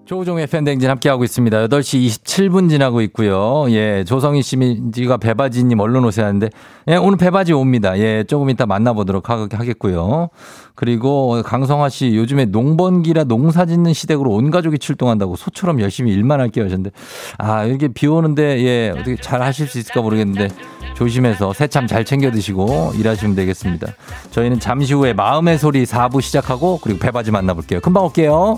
[0.08, 1.68] 조우종의 팬댕진 함께하고 있습니다.
[1.68, 3.66] 8시 27분 지나고 있고요.
[3.72, 6.50] 예, 조성희 씨가 배바지님 얼른 오세요 하는데,
[6.88, 8.00] 예, 오늘 배바지 옵니다.
[8.00, 10.30] 예, 조금 이따 만나보도록 하, 하겠고요.
[10.76, 16.64] 그리고 강성화 씨, 요즘에 농번기라 농사 짓는 시댁으로 온 가족이 출동한다고 소처럼 열심히 일만 할게요
[16.64, 16.92] 하셨는데,
[17.38, 20.48] 아, 이렇게 비 오는데, 예, 어떻게 잘 하실 수 있을까 모르겠는데,
[20.96, 23.88] 조심해서 새참 잘 챙겨 드시고 일하시면 되겠습니다.
[24.32, 27.82] 저희는 잠시 후에 마음의 소리 4부 시작하고, 그리고 배바지 만나볼게요.
[27.82, 28.58] 금방 올게요.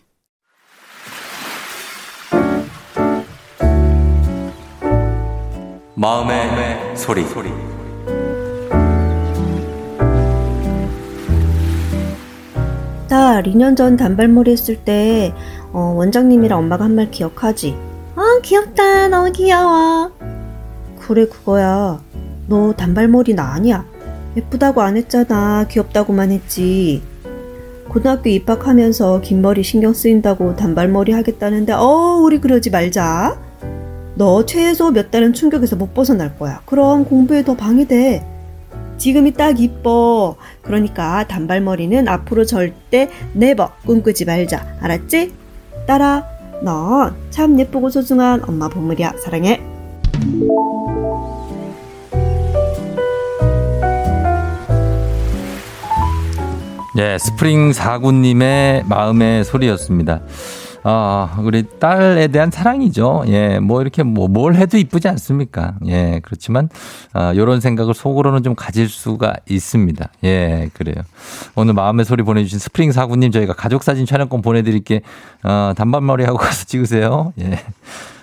[6.01, 7.23] 마음의, 소리.
[13.07, 15.33] 딸, 2년 전 단발머리 했을 때,
[15.73, 17.75] 어, 원장님이랑 엄마가 한 말 기억하지?
[18.15, 19.09] 아, 귀엽다.
[19.09, 20.11] 너무 귀여워.
[20.99, 21.99] 그래, 그거야.
[22.47, 23.85] 너 단발머리 나 아니야.
[24.37, 25.65] 예쁘다고 안 했잖아.
[25.69, 27.01] 귀엽다고만 했지.
[27.89, 33.37] 고등학교 입학하면서 긴 머리 신경 쓰인다고 단발머리 하겠다는데 어 우리 그러지 말자.
[34.15, 36.61] 너 최소 몇 달은 충격에서 못 벗어날 거야.
[36.65, 38.25] 그럼 공부에 더 방해돼.
[38.97, 40.35] 지금이 딱 이뻐.
[40.61, 44.77] 그러니까 단발머리는 앞으로 절대 never 꿈꾸지 말자.
[44.81, 45.33] 알았지?
[45.87, 46.25] 따라.
[46.61, 49.13] 넌 참 예쁘고 소중한 엄마 보물이야.
[49.23, 49.61] 사랑해.
[56.97, 60.21] 예, 스프링 사구님의 마음의 소리였습니다.
[60.83, 63.25] 아, 우리 딸에 대한 사랑이죠.
[63.27, 65.75] 예, 뭐 이렇게 뭐 뭘 해도 이쁘지 않습니까?
[65.87, 66.69] 예, 그렇지만,
[67.13, 70.09] 아, 요런 생각을 속으로는 좀 가질 수가 있습니다.
[70.23, 71.03] 예, 그래요.
[71.55, 75.01] 오늘 마음의 소리 보내주신 스프링 사구님 저희가 가족사진 촬영권 보내드릴게,
[75.43, 77.33] 어, 단발머리 하고 가서 찍으세요.
[77.41, 77.59] 예.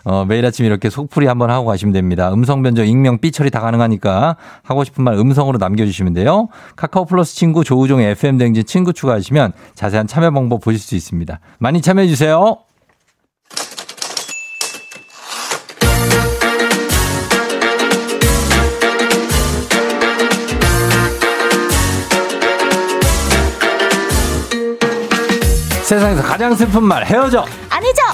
[0.09, 2.33] 어, 매일 아침 이렇게 속풀이 한번 하고 가시면 됩니다.
[2.33, 6.49] 음성 변조, 익명, 삐 처리 다 가능하니까 하고 싶은 말 음성으로 남겨주시면 돼요.
[6.77, 11.39] 카카오 플러스 친구 조우종의 FM 대행진 친구 추가하시면 자세한 참여 방법 보실 수 있습니다.
[11.59, 12.57] 많이 참여해 주세요.
[25.83, 27.45] 세상에서 가장 슬픈 말 헤어져.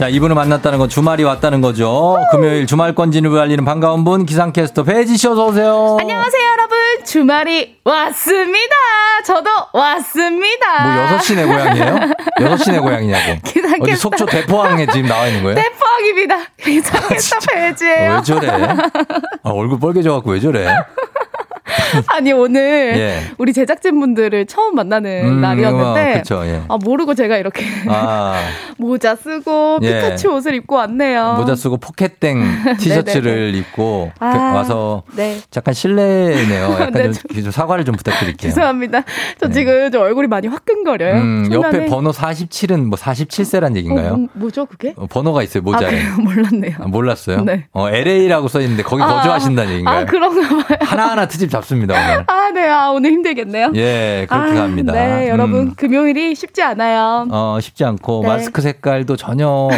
[0.00, 2.16] 자, 이분을 만났다는 건 주말이 왔다는 거죠.
[2.30, 5.98] 금요일 주말권 진입을 알리는 반가운 분, 기상캐스터 배지 씨 어서 오세요.
[6.00, 6.78] 안녕하세요, 여러분.
[7.04, 8.74] 주말이 왔습니다.
[9.26, 10.84] 저도 왔습니다.
[11.10, 11.96] 뭐 6시 내 고향이에요?
[12.38, 13.40] 6시 내 고향이냐고.
[13.44, 13.82] 기상캐스터.
[13.82, 15.56] 어디 속초 대포항에 지금 나와 있는 거예요?
[15.56, 16.36] 대포항입니다.
[16.62, 18.14] 기상캐스터 어, 배지예요.
[18.14, 18.48] 왜 저래?
[19.42, 20.66] 아, 얼굴 빨개져 갖고 왜 저래?
[22.08, 23.20] 아니 오늘 예.
[23.38, 26.62] 우리 제작진 분들을 처음 만나는 음, 날이었는데 어, 그쵸, 예.
[26.68, 28.40] 아 모르고 제가 이렇게 아,
[28.78, 29.94] 모자 쓰고 예.
[30.02, 31.34] 피카츄 옷을 입고 왔네요.
[31.38, 32.42] 모자 쓰고 포켓땡
[32.78, 35.38] 티셔츠를 입고 아, 그- 와서 네.
[35.56, 36.72] 약간 실례네요.
[36.80, 38.50] 약간 네, 좀, 좀 사과를 좀 부탁드릴게요.
[38.50, 39.02] 죄송합니다.
[39.40, 41.14] 저 지금 저 얼굴이 많이 화끈거려요.
[41.14, 41.20] 네.
[41.20, 41.86] 음, 옆에.
[41.86, 44.12] 번호 47은 뭐 47세란 얘기인가요?
[44.12, 44.94] 어, 뭐- 뭐죠 그게?
[44.96, 46.00] 어, 번호가 있어요, 모자에.
[46.06, 46.16] 아?
[46.18, 46.76] 몰랐네요.
[46.80, 47.42] 아, 몰랐어요?
[47.44, 47.66] 네.
[47.72, 50.00] 어, LA라고 써 있는데 거기 아, 거주하신다는 얘기인가요?
[50.00, 50.78] 아 그런가 봐요.
[50.82, 52.24] 하나하나 트집 잡 습니다, 오늘.
[52.28, 52.68] 아, 네.
[52.68, 53.72] 아, 오늘 힘들겠네요.
[53.74, 54.92] 예, 그렇게 아, 갑니다.
[54.92, 55.74] 네, 여러분 음.
[55.76, 57.26] 금요일이 쉽지 않아요.
[57.30, 58.28] 어, 쉽지 않고 네.
[58.28, 59.68] 마스크 색깔도 전혀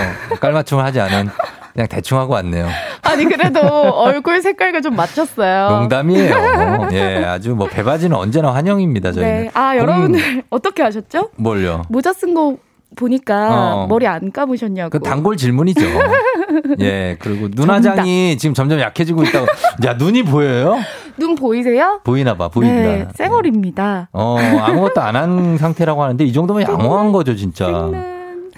[0.40, 1.28] 깔맞춤을 하지 않은
[1.72, 2.68] 그냥 대충 하고 왔네요.
[3.02, 5.70] 아니 그래도 얼굴 색깔과 좀 맞췄어요.
[5.70, 6.88] 농담이에요.
[6.92, 9.42] 예, 아주 뭐 배바지는 언제나 환영입니다, 저희는.
[9.44, 9.50] 네.
[9.54, 11.30] 아, 공- 여러분들 어떻게 하셨죠?
[11.36, 11.82] 뭘요?
[11.88, 12.56] 모자 쓴 거
[12.96, 13.86] 보니까 어.
[13.88, 14.90] 머리 안 감으셨냐고.
[14.90, 15.80] 그 단골 질문이죠.
[16.80, 19.46] 예, 그리고 눈화장이 지금 점점 약해지고 있다고.
[19.86, 20.78] 야, 눈이 보여요?
[21.18, 22.00] 눈 보이세요?
[22.04, 22.74] 보이나 봐, 보인다.
[22.74, 24.08] 네, 쌩얼입니다.
[24.12, 27.90] 어, 아무것도 안 한 상태라고 하는데 이 정도면 양호한 거죠, 진짜.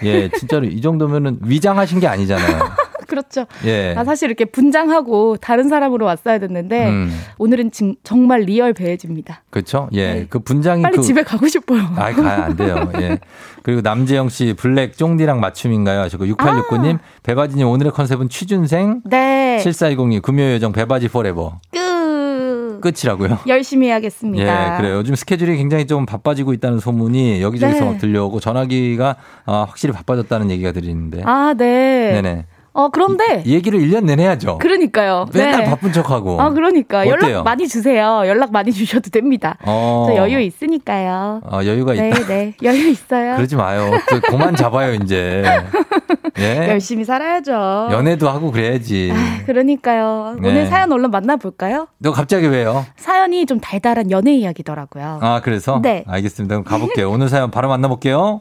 [0.02, 2.62] 예, 진짜로 이 정도면은 위장하신 게 아니잖아요.
[3.08, 3.46] 그렇죠.
[3.64, 3.94] 예.
[3.96, 7.20] 아, 사실 이렇게 분장하고 다른 사람으로 왔어야 됐는데 음.
[7.38, 9.42] 오늘은 진- 정말 real 배혜지입니다.
[9.50, 9.88] 그렇죠?
[9.92, 10.26] 예.
[10.28, 10.82] 그 분장이 네.
[10.82, 11.82] 빨리 그 집에 가고 싶어요.
[11.96, 12.90] 아, 가야 안 돼요.
[13.00, 13.18] 예.
[13.62, 16.00] 그리고 남재영 씨 블랙 쫑디랑 맞춤인가요?
[16.00, 19.08] 하시고 6869님 배바지님 오늘의 컨셉은 취준생 아.
[19.08, 19.62] 네.
[19.64, 21.94] 7420님 금요 요정 배바지 forever 끝.
[22.80, 23.38] 끝이라고요.
[23.46, 24.74] 열심히 해야겠습니다.
[24.74, 24.96] 예, 그래요.
[24.96, 27.90] 요즘 스케줄이 굉장히 좀 바빠지고 있다는 소문이 여기저기서 네.
[27.92, 31.22] 막 들려오고 전화기가 아, 확실히 바빠졌다는 얘기가 들리는데.
[31.24, 32.12] 아, 네.
[32.20, 32.44] 네네.
[32.76, 34.58] 어, 그런데 이 얘기를 1년 내내 해야죠.
[34.58, 35.26] 그러니까요.
[35.32, 35.64] 맨날 네.
[35.64, 36.40] 바쁜 척하고.
[36.40, 37.12] 아, 그러니까 어때요?
[37.12, 38.22] 연락 많이 주세요.
[38.26, 39.56] 연락 많이 주셔도 됩니다.
[39.64, 40.06] 어.
[40.08, 41.40] 저 여유 있으니까요.
[41.44, 42.26] 어, 여유가 네, 있다.
[42.26, 42.54] 네.
[42.64, 43.36] 여유 있어요.
[43.36, 43.92] 그러지 마요.
[44.08, 45.44] 그, 그만 잡아요, 이제.
[46.40, 46.66] 예.
[46.70, 47.90] 열심히 살아야죠.
[47.92, 49.12] 연애도 하고 그래야지.
[49.46, 50.36] 그러니까요.
[50.40, 50.48] 네.
[50.48, 51.86] 오늘 사연 얼른 만나볼까요?
[51.98, 52.84] 너 갑자기 왜요?
[52.96, 55.20] 사연이 좀 달달한 연애 이야기더라고요.
[55.22, 55.78] 아, 그래서?
[55.80, 56.02] 네.
[56.08, 56.56] 알겠습니다.
[56.56, 57.08] 그럼 가볼게요.
[57.08, 58.40] 오늘 사연 바로 만나볼게요.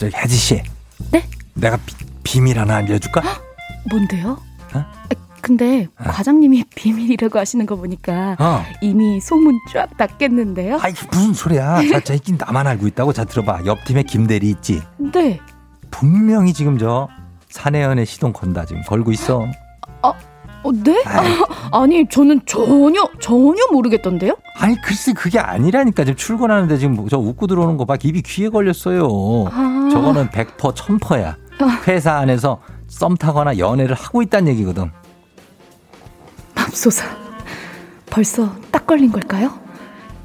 [0.00, 0.62] 저기, 혜지 씨.
[1.12, 1.22] 네?
[1.54, 1.78] 내가
[2.22, 3.22] 비, 밀 하나 알려줄까?
[3.90, 4.30] 뭔데요?
[4.74, 4.78] 어?
[4.78, 4.86] 아,
[5.42, 8.62] 근데 과장님이 비밀이라고 하시는 거 보니까 어.
[8.80, 10.78] 이미 소문 쫙 났겠는데요?
[10.80, 11.80] 아이, 무슨 소리야.
[11.92, 13.12] 자, 자, 있긴 나만 알고 있다고.
[13.12, 13.62] 자, 들어봐.
[13.66, 14.80] 옆 팀에 김대리 있지?
[14.98, 15.38] 네.
[15.90, 17.08] 분명히 지금 저
[17.50, 18.64] 사내연애 시동 건다.
[18.64, 19.46] 지금 걸고 있어.
[20.62, 21.02] 어, 네?
[21.72, 24.36] 아, 니 저는 전혀 전혀 모르겠던데요?
[24.58, 29.06] 아니 글쎄 그게 아니라니까 지금 출근하는데 지금 저 웃고 들어오는 거 봐 입이 귀에 걸렸어요.
[29.50, 29.69] 아.
[29.90, 31.36] 저거는 100% 1000%야.
[31.86, 34.90] 회사 안에서 썸 타거나 연애를 하고 있다는 얘기거든.
[36.54, 37.04] 맙소사.
[38.08, 39.58] 벌써 딱 걸린 걸까요?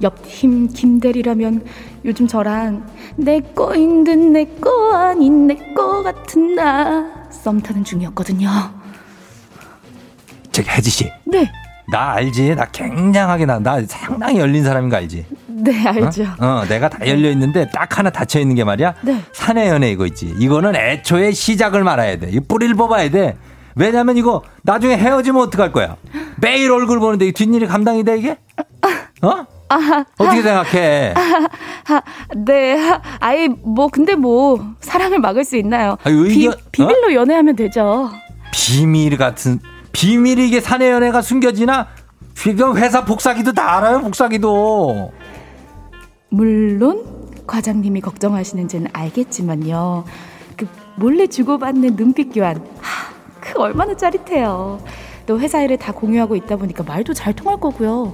[0.02, 1.66] 옆팀 김대리라면
[2.04, 2.86] 요즘 저랑
[3.18, 8.50] 내 거인 듯내 거 아닌 내 거 같은 나 썸 타는 중이었거든요.
[10.52, 11.12] 저기 혜지 씨.
[11.26, 11.52] 네.
[11.92, 12.56] 나 알지?
[12.56, 15.26] 나 굉장하게 나, 나 상당히 열린 사람인 거 알지?
[15.48, 16.24] 네, 알죠.
[16.40, 16.46] 어?
[16.46, 18.96] 어, 내가 다 열려 있는데 딱 하나 닫혀 있는 게 말이야.
[19.02, 19.22] 네.
[19.34, 20.34] 사내 연애 이거 있지.
[20.38, 22.30] 이거는 애초에 시작을 말아야 돼.
[22.32, 23.38] 이 뿌리를 뽑아야 돼.
[23.76, 25.96] 왜냐면 이거 나중에 헤어지면 어떡할 거야?
[26.38, 28.38] 매일 얼굴 보는데 이 뒷일이 감당이 돼 이게?
[29.22, 29.46] 어?
[30.18, 31.14] 어떻게 생각해?
[31.86, 32.02] 하,
[32.36, 35.98] 네, 하, 아이 뭐 근데 뭐 사랑을 막을 수 있나요?
[36.04, 36.58] 아니, 의견- 어?
[36.72, 38.10] 비, 비밀로 연애하면 되죠.
[38.54, 39.60] 비밀 같은
[40.00, 41.88] 비밀이 이게 사내 연애가 숨겨지나?
[42.36, 45.14] 지금 회사 복사기도 다 알아요, 복사기도.
[46.30, 47.06] 물론
[47.48, 50.04] 과장님이 걱정하시는지는 알겠지만요.
[50.58, 50.68] 그
[50.98, 54.84] 몰래 주고받는 눈빛 교환, 하, 그 얼마나 짜릿해요.
[55.26, 58.14] 또 회사 일을 다 공유하고 있다 보니까 말도 잘 통할 거고요.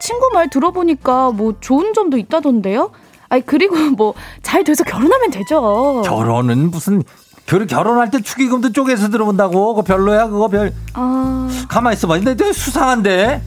[0.00, 2.90] 친구 말 들어보니까 뭐 좋은 점도 있다던데요?
[3.28, 6.02] 아니 그리고 뭐 잘 돼서 결혼하면 되죠.
[6.04, 7.02] 결혼은 무슨
[7.46, 9.74] 결 결혼할 때 축의금도 쪼개서 들어본다고?
[9.74, 10.72] 그거 별로야, 그거 별.
[10.94, 12.14] 아, 가만 있어봐.
[12.14, 13.42] 근데 되게 수상한데.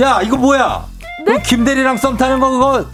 [0.00, 0.86] 야, 이거 뭐야?
[1.26, 2.86] 그 김대리랑 썸 타는 거 그거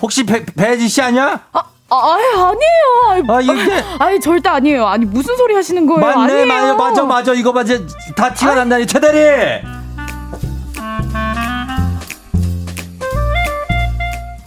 [0.00, 1.40] 혹시 배, 배지 씨 아니야?
[1.52, 3.24] 아, 아니 아니에요.
[3.28, 4.86] 아, 이게 아니 절대 아니에요.
[4.86, 6.00] 아니 무슨 소리 하시는 거예요?
[6.00, 6.46] 맞네.
[6.46, 7.34] 맞아, 맞아, 맞아.
[7.34, 7.74] 이거 맞아.
[8.16, 9.62] 다 티가 난다니, 최대리.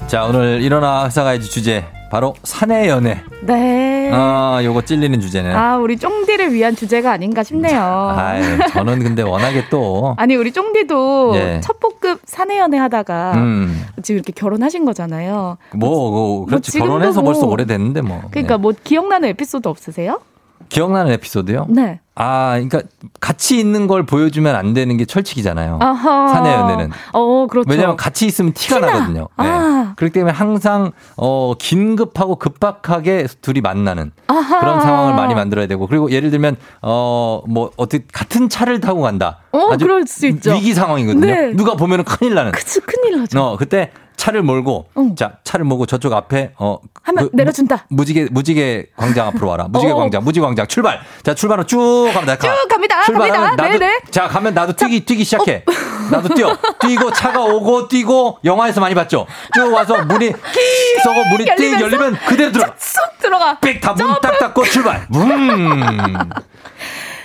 [0.08, 1.86] 자, 오늘 일어나 회사 가야지 주제
[2.16, 3.22] 바로 사내 연애.
[3.42, 4.10] 네.
[4.14, 5.54] 아, 요거 찔리는 주제네.
[5.54, 7.78] 아, 우리 쫑디를 위한 주제가 아닌가 싶네요.
[8.16, 8.42] 아이,
[8.72, 11.60] 저는 근데 워낙에 또 아니, 우리 쫑디도 예.
[11.62, 13.86] 첫 복급 사내 연애 하다가 음.
[14.02, 15.58] 지금 이렇게 결혼하신 거잖아요.
[15.74, 18.22] 뭐, 뭐 그렇지 지금도 결혼해서 뭐- 벌써 오래됐는데 뭐.
[18.32, 18.62] 그러니까 네.
[18.62, 20.22] 뭐 기억나는 에피소드 없으세요?
[20.70, 21.68] 기억나는 에피소드요?
[21.70, 22.00] 네.
[22.16, 22.82] 아, 그러니까
[23.20, 25.80] 같이 있는 걸 보여주면 안 되는 게 철칙이잖아요.
[25.82, 26.28] 아하.
[26.30, 26.90] 사내 연애는.
[27.14, 27.70] 어, 그렇죠.
[27.70, 28.88] 왜냐면 같이 있으면 티가 티나.
[28.94, 29.28] 나거든요.
[29.38, 29.46] 네.
[29.48, 29.94] 아.
[29.96, 34.60] 그렇기 때문에 항상 어 긴급하고 급박하게 둘이 만나는 아하.
[34.60, 39.40] 그런 상황을 많이 만들어야 되고 그리고 예를 들면 어뭐 어떻게 같은 차를 타고 간다.
[39.52, 40.54] 어, 그럴 수 있죠.
[40.54, 41.26] 위기 상황이거든요.
[41.26, 41.52] 네.
[41.54, 42.52] 누가 보면은 큰일 나는.
[42.52, 43.40] 그치, 큰일 나죠.
[43.42, 47.86] 어 그때 차를 몰고 자 차를 몰고 저쪽 앞에 어 하면 내려준다.
[47.90, 49.68] 무지개 무지개 광장 앞으로 와라.
[49.70, 49.96] 무지개 어.
[49.96, 51.00] 광장, 무지개 광장 출발.
[51.24, 52.36] 자 출발로 쭉 갑니다.
[52.36, 52.48] 가.
[52.56, 53.04] 쭉 갑니다.
[53.04, 53.56] 출발하면.
[53.56, 54.00] 나도 네네.
[54.12, 55.64] 자 가면 나도 뛰기 뛰기 시작해.
[56.12, 56.56] 나도 뛰어.
[56.82, 59.26] 뛰고 차가 오고 뛰고 영화에서 많이 봤죠.
[59.54, 60.60] 쭉 와서 문이 끼
[61.04, 61.50] 쏘고 문이 띡
[61.82, 62.66] 열리면서 열리면 그대로 들어.
[62.78, 63.60] 쏙 들어가.
[63.60, 65.08] 빽다문 딱 닫고 출발.
[65.14, 66.30] 음.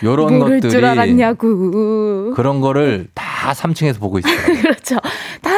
[0.03, 2.33] 요런 것들이 줄 알았냐고.
[2.35, 4.35] 그런 거를 다 3층에서 보고 있어요.
[4.63, 4.97] 그렇죠.
[5.43, 5.51] 다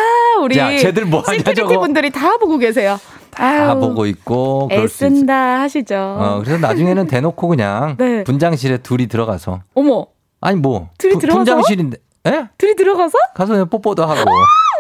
[0.42, 1.78] 우리 자, 쟤들 뭐 하냐, 저거.
[1.80, 2.98] 분들이 다 보고 계세요.
[3.30, 4.68] 다 아유, 보고 있고.
[4.70, 5.94] 애쓴다 하시죠.
[5.96, 8.24] 어, 그래서 나중에는 대놓고 그냥 네.
[8.24, 10.06] 분장실에 둘이 들어가서 어머,
[10.40, 11.38] 아니 뭐 둘이 부- 들어가서?
[11.44, 12.48] 분장실인데 예?
[12.58, 13.16] 둘이 들어가서?
[13.34, 14.14] 가서 그냥 뽀뽀도 하고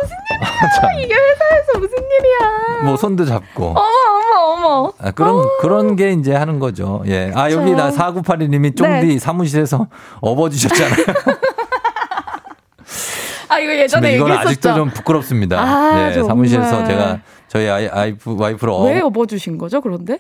[0.98, 2.82] 이게 회사에서 무슨 일이야?
[2.84, 4.92] 뭐 손도 잡고 어머 어머 어머.
[4.98, 7.02] 아, 그런 그런 게 이제 하는 거죠.
[7.06, 7.30] 예.
[7.34, 9.18] 아 여기 나 4982님이 쫑디 네.
[9.18, 9.86] 사무실에서
[10.20, 11.04] 업어주셨잖아요.
[13.48, 14.48] 아 이거 예전에 이건 얘기했었죠.
[14.48, 15.60] 아직도 좀 부끄럽습니다.
[15.60, 16.28] 아, 예, 정말.
[16.28, 19.80] 사무실에서 제가 저희 아이, 아이프 와이프를 어, 왜 업어주신 거죠?
[19.82, 20.18] 그런데?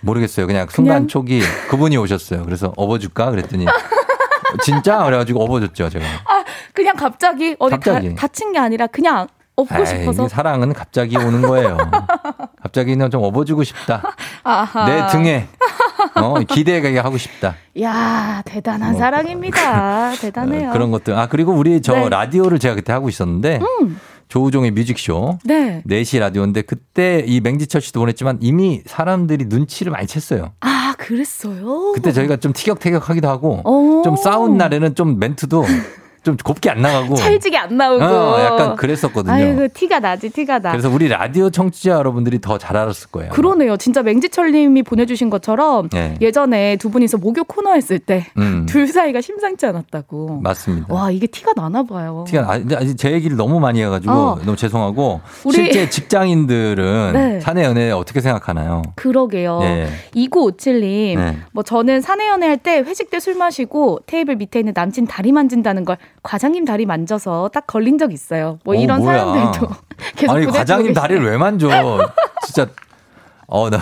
[0.00, 0.46] 모르겠어요.
[0.46, 1.08] 그냥 순간 그냥?
[1.08, 2.44] 촉이 그분이 오셨어요.
[2.44, 3.66] 그래서 업어줄까 그랬더니
[4.62, 6.04] 진짜 그래가지고 업어줬죠 제가.
[6.04, 8.14] 아 그냥 갑자기 어디 갑자기.
[8.14, 9.26] 다, 다친 게 아니라 그냥
[9.56, 10.28] 업고 아이, 싶어서.
[10.28, 11.76] 사랑은 갑자기 오는 거예요.
[12.62, 14.02] 갑자기 그냥 좀 업어주고 싶다.
[14.44, 14.84] 아하.
[14.86, 15.46] 내 등에
[16.14, 17.54] 어, 기대게 하고 싶다.
[17.82, 20.12] 야 대단한 사랑입니다.
[20.20, 20.70] 대단해요.
[20.70, 21.14] 어, 그런 것들.
[21.14, 22.08] 아 그리고 우리 저 네.
[22.08, 24.00] 라디오를 제가 그때 하고 있었는데 음.
[24.28, 25.82] 조우종의 뮤직쇼 네.
[25.86, 30.52] 4시 라디오인데 그때 이 맹지철 씨도 보냈지만 이미 사람들이 눈치를 많이 챘어요.
[30.60, 31.92] 아 그랬어요.
[31.94, 34.02] 그때 저희가 좀 티격태격하기도 하고 오.
[34.02, 35.64] 좀 싸운 날에는 좀 멘트도
[36.22, 38.04] 좀 곱게 안 나가고 찰지게 안 나오고.
[38.04, 39.32] 어, 약간 그랬었거든요.
[39.34, 40.70] 아이고 티가 나지 티가 나.
[40.70, 43.32] 그래서 우리 라디오 청취자 여러분들이 더 잘 알았을 거예요.
[43.32, 43.76] 그러네요.
[43.76, 46.14] 진짜 맹지철님이 보내주신 것처럼 예.
[46.20, 48.26] 예전에 두 분이서 목욕 코너 했을 때
[48.68, 48.86] 둘 음.
[48.86, 50.40] 사이가 심상치 않았다고.
[50.42, 50.86] 맞습니다.
[50.94, 52.24] 와 이게 티가 나나 봐요.
[52.28, 52.76] 티가 나.
[52.76, 54.38] 아직 제 얘기를 너무 많이 해가지고 어.
[54.44, 57.40] 너무 죄송하고 우리- 실제 직장인들은 네.
[57.40, 58.82] 사내 연애 어떻게 생각하나요?
[58.94, 59.58] 그러게요.
[59.62, 59.88] 예.
[60.14, 61.36] 2957님, 네.
[61.52, 65.84] 뭐 저는 사내 연애할 때 회식 때 술 마시고 테이블 밑에 있는 남친 다리 만진다는
[65.84, 68.58] 걸 과장님 다리 만져서 딱 걸린 적 있어요.
[68.64, 69.18] 뭐 오, 이런 뭐야.
[69.18, 69.68] 사연들도
[70.16, 70.92] 계속 아니 과장님.
[70.92, 71.68] 다리를 왜 만져?
[72.46, 72.68] 진짜
[73.46, 73.78] 어나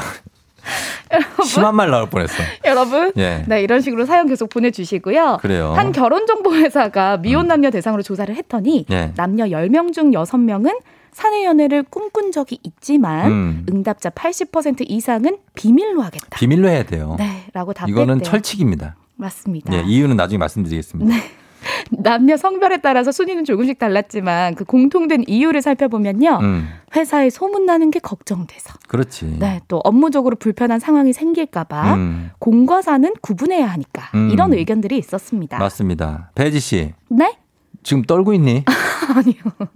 [1.45, 2.43] 심한 말 나올 뻔했어.
[2.64, 3.45] 여러분, 예.
[3.49, 5.38] 네 이런 식으로 사연 계속 보내주시고요.
[5.41, 5.72] 그래요.
[5.72, 9.12] 한 결혼정보회사가 미혼 남녀 대상으로 조사를 했더니 예.
[9.16, 10.78] 남녀 10명 중 6명은
[11.12, 13.66] 사내 연애를 꿈꾼 적이 있지만 음.
[13.68, 16.28] 응답자 80% 이상은 비밀로 하겠다.
[16.36, 17.16] 비밀로 해야 돼요.
[17.18, 17.93] 네, 라고 답했대요.
[18.05, 18.95] 이거는 철칙입니다.
[19.16, 19.74] 맞습니다.
[19.74, 21.12] 예, 이유는 나중에 말씀드리겠습니다.
[21.12, 21.22] 네.
[21.90, 26.38] 남녀 성별에 따라서 순위는 조금씩 달랐지만 그 공통된 이유를 살펴보면요.
[26.40, 28.74] 음, 회사에 소문나는 게 걱정돼서.
[28.88, 29.36] 그렇지.
[29.38, 32.30] 네, 또 업무적으로 불편한 상황이 생길까봐 음.
[32.38, 34.30] 공과 사는 구분해야 하니까 음.
[34.30, 35.58] 이런 의견들이 있었습니다.
[35.58, 36.30] 맞습니다.
[36.34, 37.36] 배지 씨, 네?
[37.83, 38.64] 지금 떨고 있니?
[39.14, 39.35] 아니요.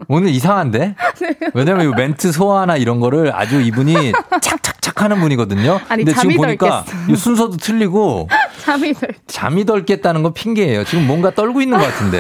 [0.09, 0.95] 오늘 이상한데?
[1.55, 5.81] 왜냐면 이 멘트 소화나 이런 거를 아주 이분이 착착착 하는 분이거든요.
[5.89, 6.85] 아니, 근데 지금 보니까.
[7.09, 8.29] 이 순서도 틀리고
[8.63, 9.09] 잠이 들.
[9.27, 10.85] 잠이 덜 깼다는 건 핑계예요.
[10.85, 12.19] 지금 뭔가 떨고 있는 것 같은데.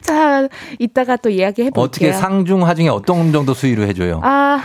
[0.00, 1.84] 자, 이따가 또 이야기 해 볼게요.
[1.84, 4.20] 어떻게 상중 하중에 어떤 정도 수위로 해줘요?
[4.22, 4.62] 아,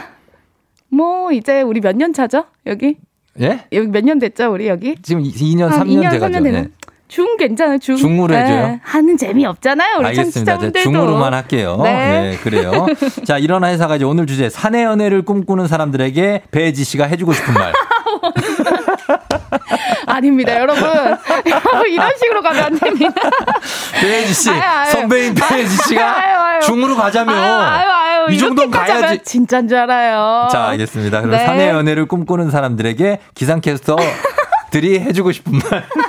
[0.90, 2.46] 뭐 이제 우리 몇 년 차죠?
[2.66, 2.98] 여기?
[3.42, 3.66] 예?
[3.74, 4.52] 여기 몇 년 됐죠?
[4.52, 4.96] 우리 여기?
[5.02, 6.34] 지금 2년, 한 3년 2년, 돼가죠.
[6.40, 6.62] 3년 되는.
[6.64, 6.70] 네.
[7.10, 7.80] 중 괜찮아요.
[7.80, 7.98] 중.
[7.98, 8.80] 중으로 해줘요?
[8.84, 9.98] 하는 재미 없잖아요.
[9.98, 10.54] 우리 알겠습니다.
[10.54, 10.84] 청취자분들도.
[10.84, 11.80] 중으로만 할게요.
[11.84, 11.92] 네.
[11.92, 12.86] 네, 그래요.
[13.26, 17.74] 자, 일어나 회사가 이제 오늘 주제 사내 연애를 꿈꾸는 사람들에게 배지 씨가 해주고 싶은 말.
[20.06, 20.84] 아닙니다, 여러분.
[21.90, 23.14] 이런 식으로 가면 안 됩니다.
[24.00, 24.92] 배지 씨, 아유, 아유.
[24.92, 26.60] 선배인 배지 씨가 아유.
[26.62, 28.28] 중으로 가자며.
[28.30, 29.24] 이 정도는 가야지.
[29.24, 30.48] 진짜인 줄 알아요.
[30.52, 31.22] 자, 알겠습니다.
[31.22, 31.44] 그럼 네.
[31.46, 33.96] 사내 연애를 꿈꾸는 사람들에게 기상캐스터
[34.72, 35.84] 들이 해주고 싶은 말.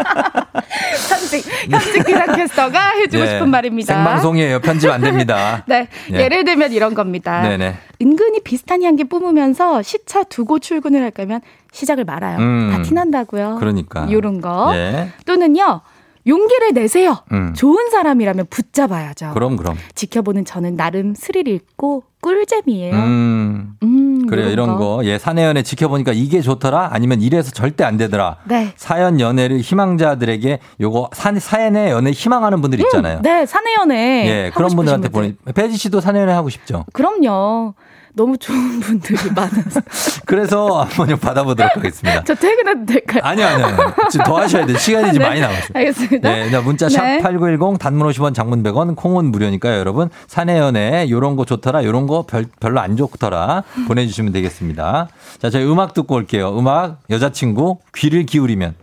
[1.08, 3.94] 현직, 현직 기상캐스터가 해주고 예, 싶은 말입니다.
[3.94, 4.60] 생방송이에요.
[4.60, 5.64] 편집 안 됩니다.
[5.68, 6.16] 네, 예.
[6.16, 7.42] 예를 들면 이런 겁니다.
[7.42, 7.76] 네네.
[8.02, 11.40] 은근히 비슷한 향기 뿜으면서 시차 두고 출근을 할 거면
[11.72, 12.38] 시작을 말아요.
[12.38, 12.70] 음.
[12.72, 13.56] 다 티난다고요.
[13.60, 14.06] 그러니까.
[14.08, 14.72] 이런 거.
[14.74, 15.10] 예.
[15.26, 15.82] 또는요.
[16.26, 17.16] 용기를 내세요.
[17.32, 17.54] 음.
[17.54, 19.32] 좋은 사람이라면 붙잡아야죠.
[19.32, 19.76] 그럼, 그럼.
[19.94, 22.94] 지켜보는 저는 나름 스릴 있고 꿀잼이에요.
[22.94, 23.76] 음.
[23.82, 24.48] 음, 그래요.
[24.50, 25.00] 이런 거.
[25.04, 26.90] 예, 사내 연애 지켜보니까 이게 좋더라?
[26.92, 28.36] 아니면 이래서 절대 안 되더라?
[28.44, 28.72] 네.
[28.76, 33.20] 사연 연애를 희망자들에게 요거 사, 사연의 연애 희망하는 분들 있잖아요.
[33.22, 34.26] 네, 사내 연애.
[34.28, 35.36] 예, 하고 그런 분들한테 분들.
[35.44, 35.52] 보내.
[35.54, 36.84] 배지 씨도 사내 연애 하고 싶죠?
[36.92, 37.74] 그럼요.
[38.14, 39.80] 너무 좋은 분들이 많아서.
[40.26, 42.24] 그래서 한번 받아보도록 하겠습니다.
[42.24, 43.20] 저 퇴근해도 될까요?
[43.24, 43.66] 아니요, 아니요.
[43.66, 43.94] 아니요.
[44.10, 44.76] 지금 더 하셔야 돼요.
[44.76, 45.68] 시간이 지금 네, 많이 남았어요.
[45.74, 46.28] 알겠습니다.
[46.30, 47.20] 네, 자, 문자 네.
[47.20, 50.10] 샵8910 단문 50원 장문 100원 콩은 무료니까요, 여러분.
[50.26, 51.84] 사내 연애 요런 거 좋더라.
[51.84, 53.62] 요런 거 별, 별로 안 좋더라.
[53.86, 55.08] 보내 주시면 되겠습니다.
[55.40, 56.58] 자, 저희 음악 듣고 올게요.
[56.58, 58.74] 음악 여자친구 귀를 기울이면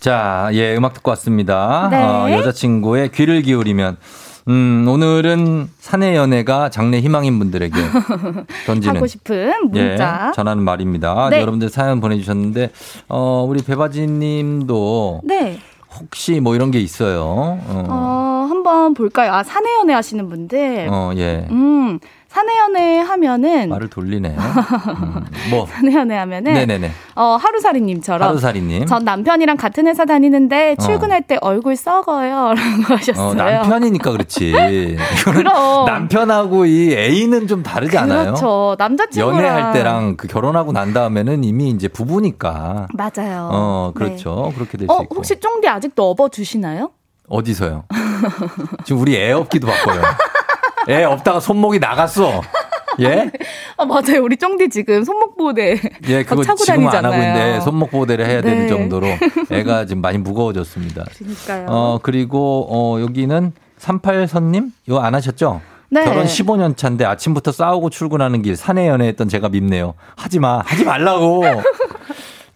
[0.00, 1.88] 자, 예, 음악 듣고 왔습니다.
[1.90, 1.96] 네.
[2.02, 3.96] 어, 여자친구의 귀를 기울이면
[4.48, 7.74] 음, 오늘은 사내 연애가 장래 희망인 분들에게
[8.66, 10.28] 던지는 하고 싶은 문자.
[10.28, 11.28] 예, 전하는 말입니다.
[11.30, 11.40] 네.
[11.40, 12.70] 여러분들 사연 보내주셨는데,
[13.08, 15.58] 어, 우리 배바지 님도 네.
[16.00, 17.22] 혹시 뭐 이런 게 있어요?
[17.22, 19.32] 어, 어, 한번 볼까요?
[19.32, 20.88] 아, 사내 연애 하시는 분들.
[20.90, 21.46] 어, 예.
[21.50, 23.70] 음, 사내연애 하면은.
[23.70, 24.28] 말을 돌리네.
[24.36, 25.66] 음, 뭐.
[25.66, 26.52] 사내연애 하면은.
[26.52, 26.90] 네네네.
[27.16, 28.28] 어, 하루살이님처럼.
[28.28, 28.86] 하루살이님.
[28.86, 30.82] 전 남편이랑 같은 회사 다니는데 어.
[30.82, 32.52] 출근할 때 얼굴 썩어요.
[32.54, 33.28] 라고 하셨어요.
[33.28, 34.98] 어, 남편이니까 그렇지.
[35.24, 35.86] 그럼.
[35.86, 38.24] 남편하고 이 애인은 좀 다르지 않아요?
[38.34, 38.76] 그렇죠.
[38.78, 39.38] 남자친구랑.
[39.38, 42.88] 연애할 때랑 그 결혼하고 난 다음에는 이미 이제 부부니까.
[42.92, 43.48] 맞아요.
[43.50, 44.04] 어, 네.
[44.04, 44.52] 그렇죠.
[44.54, 45.16] 그렇게 될수 어, 있고.
[45.16, 46.90] 혹시 쫑디 아직도 업어 주시나요?
[47.30, 47.84] 어디서요?
[48.84, 50.00] 지금 우리 애 없기도 바빠요.
[50.88, 52.42] 애 없다가 손목이 나갔어.
[53.00, 53.30] 예?
[53.76, 54.22] 아, 맞아요.
[54.24, 55.78] 우리 쫑디 지금 손목 보호대
[56.08, 57.12] 예, 그거 막 차고 지금 안 다니잖아요.
[57.12, 58.66] 하고 있는데 손목 보호대를 해야 네.
[58.66, 59.06] 정도로
[59.50, 61.04] 애가 지금 많이 무거워졌습니다.
[61.16, 61.66] 그러니까요.
[61.68, 65.60] 어, 그리고 어, 여기는 38선님 이거 안 하셨죠?
[65.90, 66.04] 네.
[66.04, 69.94] 결혼 15년 차인데 아침부터 싸우고 출근하는 길 사내 연애했던 제가 밉네요.
[70.16, 71.44] 하지 마, 하지 말라고.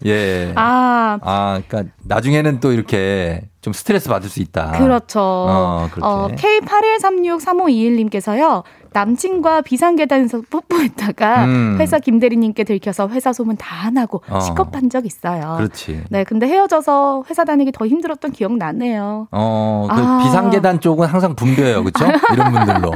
[0.06, 0.52] 예.
[0.56, 4.72] 아, 아, 그러니까 나중에는 또 이렇게 좀 스트레스 받을 수 있다.
[4.72, 5.20] 그렇죠.
[5.20, 6.06] 어, 그렇게.
[6.06, 8.64] 어, K81363521님께서요.
[8.92, 11.76] 남친과 비상계단에서 뽀뽀했다가 음.
[11.80, 14.40] 회사 김대리님께 들켜서 회사 소문 다 나고 어.
[14.40, 15.54] 시겁한 적 있어요.
[15.56, 16.02] 그렇지.
[16.10, 19.28] 네, 근데 헤어져서 회사 다니기 더 힘들었던 기억 나네요.
[19.30, 20.18] 어, 그 아.
[20.22, 21.82] 비상계단 쪽은 항상 붐벼요.
[21.84, 22.04] 그렇죠?
[22.34, 22.92] 이런 분들로.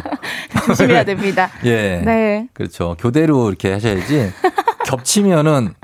[0.66, 1.48] 조심해야 됩니다.
[1.64, 2.02] 예.
[2.04, 2.48] 네.
[2.52, 2.94] 그렇죠.
[2.98, 4.32] 교대로 이렇게 하셔야지.
[4.84, 5.74] 겹치면은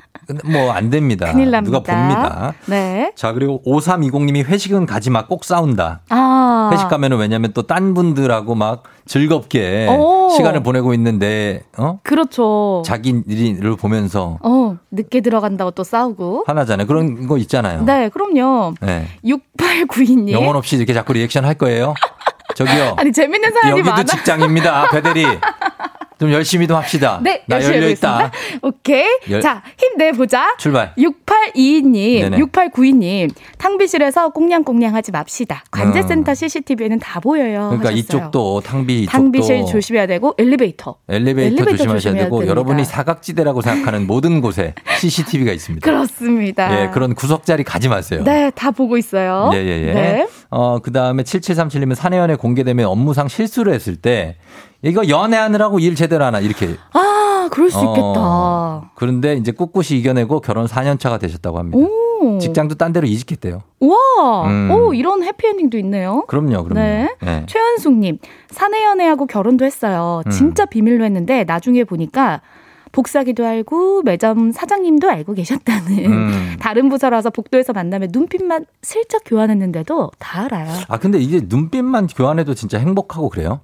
[0.44, 1.30] 뭐 안 됩니다.
[1.32, 1.78] 큰일 납니다.
[1.78, 2.54] 누가 봅니다.
[2.66, 3.12] 네.
[3.16, 5.26] 자, 그리고 5320님이 회식은 가지 마.
[5.26, 6.00] 꼭 싸운다.
[6.08, 6.70] 아.
[6.72, 10.30] 회식 가면은 왜냐면 또 딴 분들하고 막 즐겁게 오.
[10.36, 11.98] 시간을 보내고 있는데, 어?
[12.02, 12.82] 그렇죠.
[12.86, 16.44] 자기 일을 보면서 어, 늦게 들어간다고 또 싸우고.
[16.46, 16.86] 화나잖아요.
[16.86, 17.84] 그런 거 있잖아요.
[17.84, 18.74] 네, 그럼요.
[18.80, 19.06] 네.
[19.24, 20.30] 6892님.
[20.32, 21.94] 영혼 없이 이렇게 자꾸 리액션 할 거예요?
[22.54, 22.94] 저기요.
[22.98, 24.04] 아니, 재밌는 사연이 여기도 많아.
[24.04, 24.90] 직장입니다.
[24.90, 25.24] 배대리.
[26.22, 27.18] 좀 열심히 좀 합시다.
[27.20, 28.30] 네, 나 열심히 열려 있다.
[28.62, 29.04] 오케이.
[29.28, 30.54] 열- 자, 힘내 보자.
[30.56, 30.94] 출발.
[30.96, 32.36] 6822님, 네네.
[32.38, 35.64] 6892님, 탕비실에서 꽁냥꽁냥 하지 맙시다.
[35.72, 36.34] 관제센터 음.
[36.36, 37.70] CCTV에는 다 보여요.
[37.70, 37.96] 그러니까 하셨어요.
[37.98, 40.94] 이쪽도 탕비 이쪽도 탕비실 조심해야 되고, 엘리베이터.
[41.08, 42.50] 엘리베이터, 엘리베이터 조심하셔야 조심해야 되고 됩니다.
[42.52, 45.82] 여러분이 사각지대라고 생각하는 모든 곳에 CCTV가 있습니다.
[45.90, 46.82] 그렇습니다.
[46.84, 48.22] 예, 그런 구석자리 가지 마세요.
[48.24, 49.50] 네, 다 보고 있어요.
[49.54, 49.92] 예, 예, 예.
[49.92, 50.26] 네.
[50.52, 54.36] 어, 그 다음에 7737님은 사내연애 공개되면 업무상 실수를 했을 때,
[54.82, 56.76] 이거 연애하느라고 일 제대로 하나, 이렇게.
[56.92, 58.92] 아, 아, 그럴 수 어, 있겠다.
[58.94, 61.78] 그런데 이제 꿋꿋이 이겨내고 결혼 4년 차가 되셨다고 합니다.
[61.78, 62.38] 오.
[62.38, 63.62] 직장도 딴 데로 이직했대요.
[63.80, 64.46] 우와.
[64.46, 64.70] 음.
[64.70, 66.24] 오, 이런 해피엔딩도 있네요.
[66.28, 66.74] 그럼요, 그럼요.
[66.74, 67.08] 네.
[67.20, 67.44] 네.
[67.46, 68.18] 최현숙님,
[68.50, 70.22] 사내 연애하고 결혼도 했어요.
[70.26, 70.30] 음.
[70.30, 72.40] 진짜 비밀로 했는데 나중에 보니까
[72.92, 76.04] 복사기도 알고 매점 사장님도 알고 계셨다는.
[76.06, 76.56] 음.
[76.60, 80.70] 다른 부서라서 복도에서 만나면 눈빛만 슬쩍 교환했는데도 다 알아요.
[80.88, 83.60] 아 근데 이게 눈빛만 교환해도 진짜 행복하고 그래요?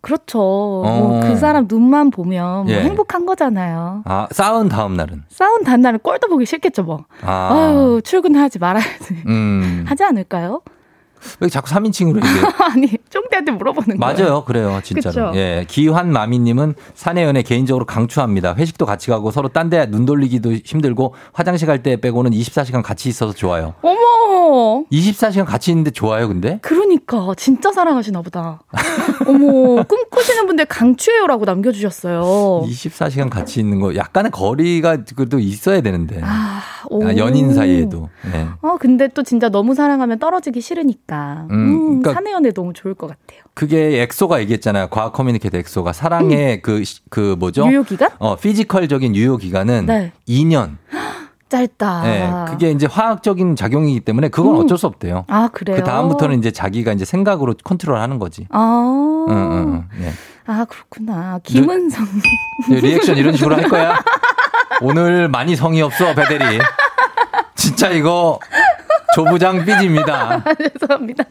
[0.00, 0.38] 그렇죠.
[0.84, 1.00] 어.
[1.00, 2.82] 뭐그 사람 눈만 보면 뭐 예.
[2.82, 4.02] 행복한 거잖아요.
[4.04, 7.04] 아 싸운 다음 날은 싸운 단날은 꼴도 보기 싫겠죠, 뭐.
[7.22, 9.22] 아, 아유, 출근하지 말아야지.
[9.26, 9.84] 음.
[9.88, 10.60] 하지 않을까요?
[11.40, 12.46] 왜 자꾸 3인칭으로 얘기해요?
[12.72, 14.14] 아니, 쫑대한테 물어보는 거예요.
[14.16, 14.44] 맞아요.
[14.44, 14.80] 그래요.
[14.82, 15.30] 진짜로.
[15.30, 15.38] 그쵸?
[15.38, 15.64] 예.
[15.68, 18.54] 기환 마미님은 사내 연애 개인적으로 강추합니다.
[18.56, 23.08] 회식도 같이 가고 서로 딴 데 눈 돌리기도 힘들고 화장실 갈 때 빼고는 24시간 같이
[23.08, 23.74] 있어서 좋아요.
[23.82, 24.84] 어머!
[24.92, 26.58] 24시간 같이 있는데 좋아요, 근데?
[26.62, 28.60] 그러니까 진짜 사랑하시나 보다.
[29.26, 32.64] 어머 꿈꾸시는 분들 강추해요라고 남겨주셨어요.
[32.66, 36.20] 24시간 같이 있는 거 약간의 거리가 그래도 있어야 되는데.
[36.22, 37.04] 아, 오.
[37.04, 38.08] 아, 연인 사이에도.
[38.30, 38.46] 네.
[38.62, 41.46] 어 근데 또 진짜 너무 사랑하면 떨어지기 싫으니까.
[41.50, 43.40] 음, 음, 그러니까- 사내 연애 너무 좋을 것 같아요.
[43.54, 44.88] 그게 엑소가 얘기했잖아요.
[44.88, 47.64] 과학 communicator 엑소가 사랑의 그, 시- 그 뭐죠?
[47.64, 47.72] 음.
[47.72, 48.10] 유효 기간?
[48.18, 50.12] 어, physical적인 유효 기간은 네.
[50.28, 50.76] 2년.
[51.54, 52.02] 짧다.
[52.02, 54.60] 네, 그게 이제 화학적인 작용이기 때문에 그건 음.
[54.64, 55.24] 어쩔 수 없대요.
[55.28, 55.76] 아 그래요.
[55.76, 58.46] 그 다음부터는 이제 자기가 이제 생각으로 컨트롤하는 거지.
[58.50, 59.88] 아, 응, 응, 응.
[60.00, 60.10] 네.
[60.46, 61.38] 아 그렇구나.
[61.44, 62.06] 김은성.
[62.68, 64.02] 네, 리액션 이런 식으로 할 거야.
[64.82, 66.58] 오늘 많이 성의 없어 배대리.
[67.54, 68.40] 진짜 이거
[69.14, 70.42] 조부장 삐집니다.
[70.78, 71.24] 죄송합니다.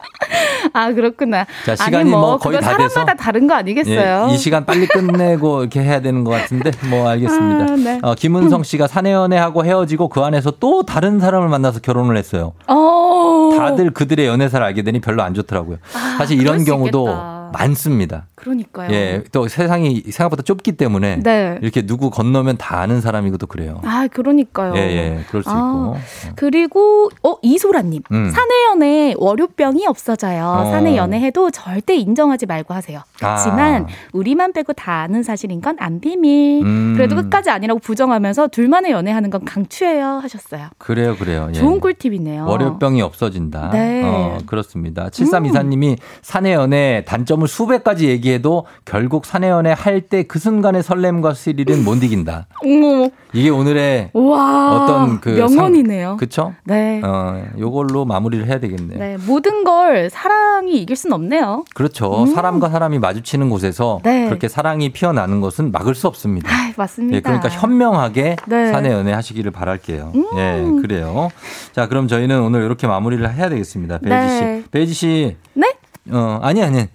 [0.74, 1.46] 아 그렇구나.
[1.66, 2.90] 자, 시간이 아니, 뭐, 뭐 거의 다 돼서.
[2.90, 4.28] 사람마다 다른 거 아니겠어요?
[4.30, 7.74] 예, 이 시간 빨리 끝내고 이렇게 해야 되는 것 같은데 뭐 알겠습니다.
[7.74, 8.00] 아, 네.
[8.02, 12.54] 어, 김은성 씨가 사내 연애하고 헤어지고 그 안에서 또 다른 사람을 만나서 결혼을 했어요.
[12.68, 13.52] 어.
[13.58, 15.78] 다들 그들의 연애사를 알게 되니 별로 안 좋더라고요.
[16.18, 17.50] 사실 아, 그럴 이런 수 경우도 있겠다.
[17.54, 18.26] 많습니다.
[18.44, 18.92] 그러니까요.
[18.92, 21.60] 예, 또 세상이 생각보다 좁기 때문에 네.
[21.62, 23.82] 이렇게 누구 건너면 다 아는 사람이고 또 그래요.
[23.84, 24.76] 아 그러니까요.
[24.76, 26.34] 예, 예, 그럴 수 아, 있고.
[26.36, 28.30] 그리고 어 이소라님 음.
[28.32, 30.44] 사내 연애 월요병이 없어져요.
[30.46, 30.72] 어.
[30.72, 33.02] 사내 연애해도 절대 인정하지 말고 하세요.
[33.18, 33.88] 그렇지만 아.
[34.14, 36.64] 우리만 빼고 다 아는 사실인 건 안 비밀.
[36.64, 36.94] 음.
[36.96, 40.68] 그래도 끝까지 아니라고 부정하면서 둘만의 연애하는 건 강추해요 하셨어요.
[40.78, 41.48] 그래요, 그래요.
[41.50, 41.54] 예.
[41.54, 42.46] 좋은 꿀팁이네요.
[42.46, 43.72] 월요병이 없어진다.
[43.72, 44.02] 네.
[44.02, 44.08] 음.
[44.08, 45.10] 어, 그렇습니다.
[45.10, 50.84] 7324님이 사내 연애 단점을 수백 가지 얘기해 도 결국 사내 연애 할 때 그 순간의
[50.84, 52.48] 설렘과 스릴은 못 이긴다.
[52.64, 56.08] 어머, 이게 오늘의 와 어떤 그 명언이네요.
[56.10, 56.54] 상- 그쵸?
[56.66, 57.02] 네.
[57.04, 59.00] 어, 요걸로 마무리를 해야 되겠네요.
[59.00, 61.66] 네, 모든 걸 사랑이 이길 순 없네요.
[61.74, 62.26] 그렇죠.
[62.28, 64.02] 사람과 사람이 마주치는 곳에서 음.
[64.04, 64.26] 네.
[64.28, 66.50] 그렇게 사랑이 피어나는 것은 막을 수 없습니다.
[66.52, 67.18] 아, 맞습니다.
[67.18, 68.72] 예, 그러니까 현명하게 네.
[68.72, 70.12] 사내 연애 하시기를 바랄게요.
[70.16, 70.26] 음.
[70.38, 71.30] 예, 그래요.
[71.74, 74.00] 자, 그럼 저희는 오늘 이렇게 마무리를 해야 되겠습니다.
[74.00, 74.62] 베이지 네.
[74.64, 74.70] 씨.
[74.72, 75.38] 베이지 씨.
[75.54, 75.74] 네?
[76.12, 76.88] 어, 아니, 아니.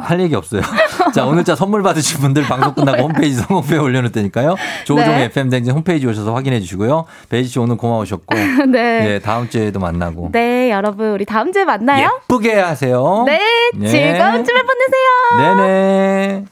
[0.00, 0.62] 할 얘기 없어요.
[1.14, 4.56] 자, 오늘 자 선물 받으실 분들 방송 끝나고 홈페이지 선곡표에 올려놓을 테니까요.
[4.84, 5.24] 조우종의 네.
[5.24, 7.06] FM 댕진 홈페이지 오셔서 확인해 주시고요.
[7.28, 8.34] 베이지 씨 오늘 고마우셨고.
[8.70, 9.14] 네.
[9.14, 10.30] 예, 다음 주에도 만나고.
[10.32, 12.20] 네, 여러분 우리 다음 주에 만나요.
[12.24, 13.24] 예쁘게 하세요.
[13.26, 13.40] 네,
[13.80, 13.88] 예.
[13.88, 15.56] 즐거운 주말 보내세요.
[15.56, 16.44] 네네.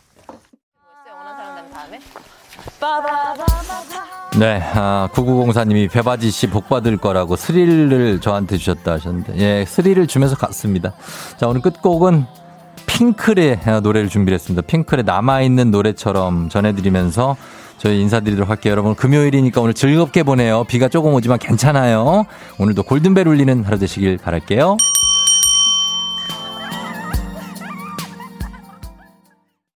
[4.38, 10.36] 네, 아, 9904님이 배바지 씨 복 받을 거라고 스릴을 저한테 주셨다 하셨는데, 예, 스릴을 주면서
[10.36, 10.94] 갔습니다.
[11.36, 12.24] 자, 오늘 끝곡은
[12.86, 14.66] 핑클의 노래를 준비했습니다.
[14.66, 17.36] 핑클의 남아있는 노래처럼 전해드리면서
[17.76, 18.70] 저희 인사드리도록 할게요.
[18.72, 20.64] 여러분, 금요일이니까 오늘 즐겁게 보내요.
[20.64, 22.24] 비가 조금 오지만 괜찮아요.
[22.58, 24.76] 오늘도 골든벨 울리는 하루 되시길 바랄게요.